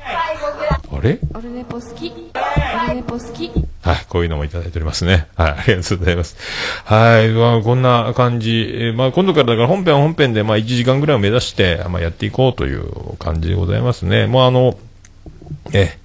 [0.00, 1.18] あれ？
[1.34, 3.52] オルネポ好きオルネポ好き
[3.82, 5.26] はい、こういうのもいただいておりますね。
[5.34, 6.36] はい、ありがとうございます。
[6.84, 8.50] はい、まあ、こんな感じ。
[8.74, 14.28] えーまあ、今度からだから本編は本編で、まあ、1時間ぐらいを目指して、まあ、やっていこうという感じでございますね。
[14.28, 14.78] まあ、あの、
[15.72, 15.98] ええ、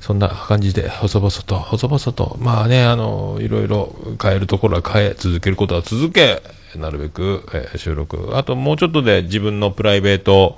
[0.00, 6.42] そんな感じで、細々と、細々と、まあね、あの、いろいろ変えるところは変え、続けることは続け、
[6.76, 8.36] なるべく、えー収録。
[8.36, 10.56] あともうちょっとで自分のプライベート、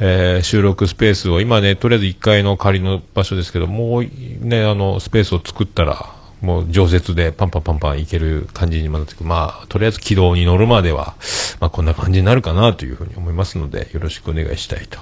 [0.00, 4.04] えー収録スペースを、今ね、とりあえず1階の仮の場所ですけど、もう
[4.40, 6.06] ね、あの、スペースを作ったら、
[6.42, 9.24] もう常設でパンパンパンパンいける感じになってく。
[9.24, 11.14] まあ、とりあえず軌道に乗るまでは、
[11.60, 14.98] まあこんな感じになるかなというふうに思いますので、よろしくお願いしたいと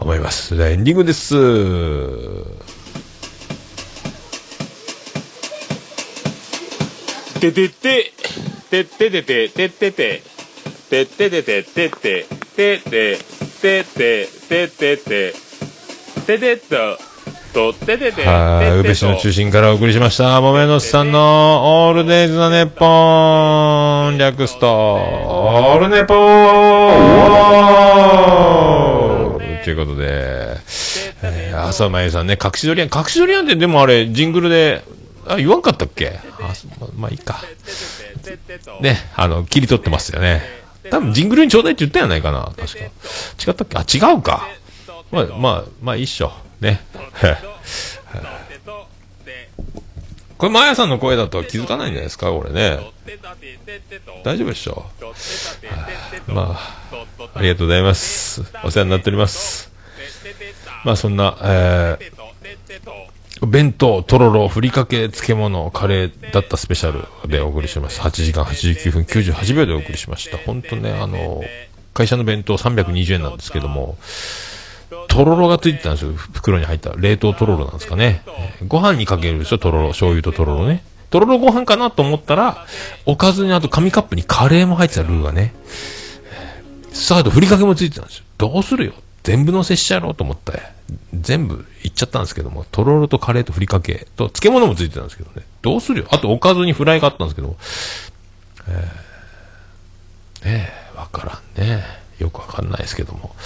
[0.00, 0.56] 思います。
[0.56, 2.77] ではエンディングです。
[7.38, 8.12] ててて、
[8.68, 10.22] てっててて、てってて、
[10.90, 12.26] てっててて、てって、
[12.56, 13.18] てって、
[13.60, 15.34] てって、てってて、
[16.26, 16.98] ててっと、
[17.54, 20.40] とっててて、はい、宇部市の中心からお送りしました。
[20.40, 26.18] もめのすさんのオールデイズのネッポン略すと、オールネポー
[29.62, 30.56] ということで、
[31.22, 34.82] えー、朝まゆさんね、隠し撮りやん、隠し撮りやんってでもあれ、ジングルで、
[35.28, 36.08] あ、言わんかったっけ？
[36.40, 37.42] あ、ままあいいか。
[38.80, 40.42] ね、あの、切り取ってますよね。
[40.90, 42.84] 多分ジングルにちょうだいって言ったんやないかな、確か。
[42.84, 43.98] 違ったっけ？
[44.06, 44.48] あ、違うか。
[45.10, 46.32] まあ、まあ、まあいいっしょ。
[46.60, 46.80] ね。
[50.38, 52.78] これ、マーヤさんの声だと気づかないんじゃないですか、これね。
[54.24, 54.84] 大丈夫でしょ？
[56.28, 56.30] う。
[56.32, 56.98] まあ、
[57.34, 58.42] ありがとうございます。
[58.62, 59.70] お世話になっております。
[60.84, 63.07] まあ、そんな、えー、
[63.46, 68.00] 弁当、とろろ、ふりかけ、漬物、カレーだったスペシャルでお送りします。
[68.00, 70.38] 8時間89分98秒でお送りしました。
[70.38, 71.42] 本当ね、あの、
[71.94, 73.96] 会社の弁当320円なんですけども、
[75.08, 76.12] とろろがついてたんですよ。
[76.14, 76.92] 袋に入った。
[76.96, 78.22] 冷凍とろろなんですかね。
[78.66, 79.88] ご飯にかけるでしょ、とろろ。
[79.88, 80.82] 醤油ととろろね。
[81.10, 82.66] とろろご飯かなと思ったら、
[83.06, 85.54] おかずにあと紙カップにカレーも入ってたルーがね。
[86.92, 88.24] さあ、あとふりかけもついてたんですよ。
[88.38, 88.92] どうするよ？
[89.28, 90.62] 全部乗せしちゃろうと思って。
[91.12, 95.44] 全部いっちゃったんですけども、とろろとカレーとふりかけと漬物もついてたんですけどね。
[95.60, 96.06] どうするよ。
[96.10, 97.56] あとおかずにフライがあったんですけど、
[98.68, 101.84] えー、ねえ、わからんね。
[102.18, 103.36] よくわかんないですけども。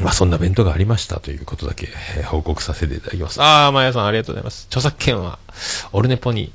[0.00, 3.42] まあそんな弁当がありましたということだけ、えー報告させていただきます。
[3.42, 4.66] ああ、まやさんありがとうございます。
[4.68, 5.40] 著作権は、
[5.92, 6.52] オルネポに、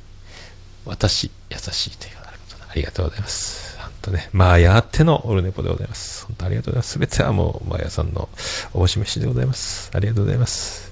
[0.85, 3.68] 私、優しいということで、ありがとうございます。
[4.01, 6.25] 本当ね、まあやってのオルネポでございます。
[6.25, 6.91] 本当ありがとうございます。
[6.91, 8.29] すべてはもう、まやさんの
[8.73, 9.91] おぼしでございます。
[9.93, 10.91] ありがとうございます。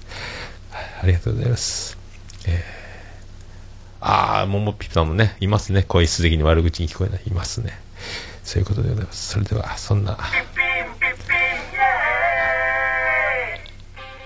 [1.02, 1.96] ありがとうございます。
[2.46, 5.84] えー、ああ、ももぴさんもね、いますね。
[5.84, 7.22] 声質的に悪口に聞こえない。
[7.26, 7.80] いますね。
[8.44, 9.28] そういうことでございます。
[9.30, 10.18] それでは、そんな、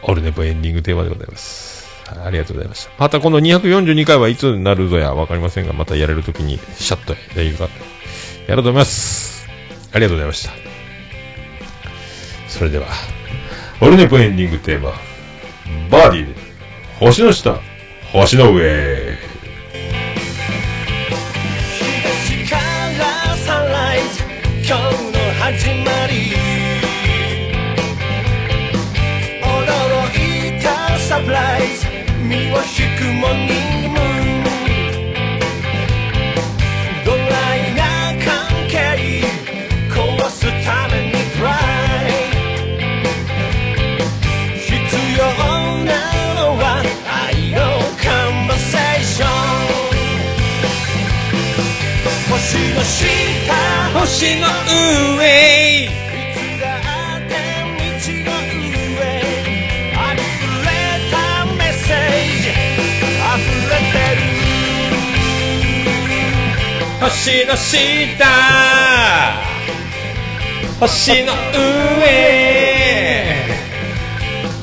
[0.03, 1.87] オルネポエンディングテーマでございます。
[2.09, 2.91] はいありがとうございました。
[2.99, 7.45] またこの242回はいつになるぞやわかりませんが、またやれるときにシャッとや
[8.43, 9.47] るか、やろうと思います。
[9.93, 10.53] ありがとうございました。
[12.49, 12.87] それでは、
[13.81, 14.93] オルネポエンディングテーマ、
[15.91, 16.35] バーディーで、
[16.99, 17.61] 星の下、
[18.13, 19.19] 星の上。
[22.49, 24.23] からサンライズ
[24.67, 26.53] 今日の始まり
[30.63, 31.87] たサプライズ
[32.23, 33.62] 身を引くモー
[54.03, 54.49] 星の
[55.17, 55.23] 上
[55.85, 55.89] い
[56.35, 56.67] つだ
[57.19, 57.33] って
[57.79, 58.35] 道の
[58.91, 58.99] 上
[59.95, 60.27] あふ
[60.67, 60.69] れ
[61.09, 61.15] た
[61.55, 61.97] メッセー
[62.43, 64.27] ジ溢れてる
[67.01, 67.71] 星の下
[70.81, 72.11] 星の上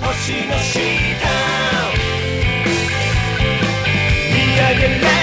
[0.01, 0.11] 星
[0.47, 0.75] の下
[4.33, 5.18] 見上げれ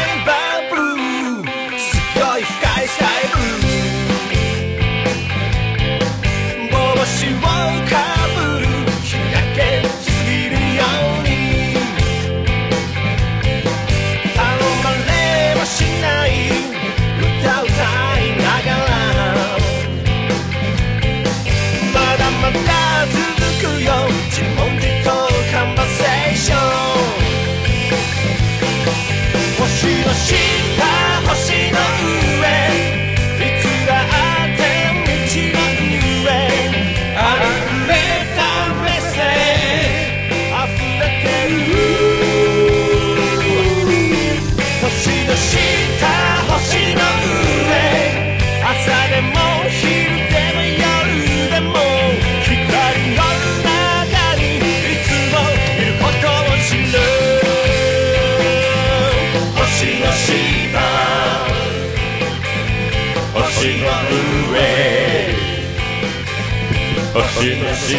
[67.37, 67.93] 星の下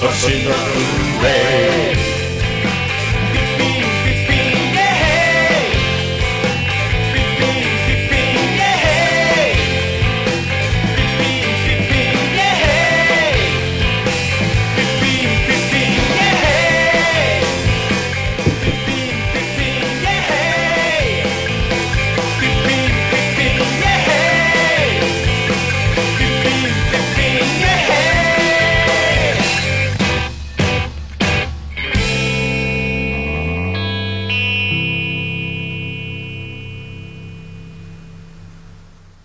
[0.00, 0.50] 星の
[1.20, 2.17] 上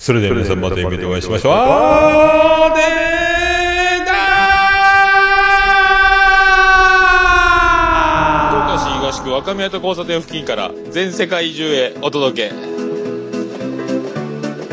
[0.04, 1.54] それでは皆さんまた夢でお会いしましょう。
[1.56, 8.50] あーでーだー。
[8.50, 12.56] 福岡市東区若宮と交差点付近から全世界中へお届け。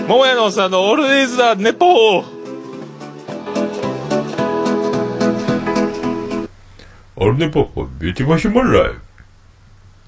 [0.09, 2.25] 桃屋のおっさんのオールデイズだネポー。
[7.15, 7.71] オルネポ
[8.01, 9.01] ビューティファシュマンライフ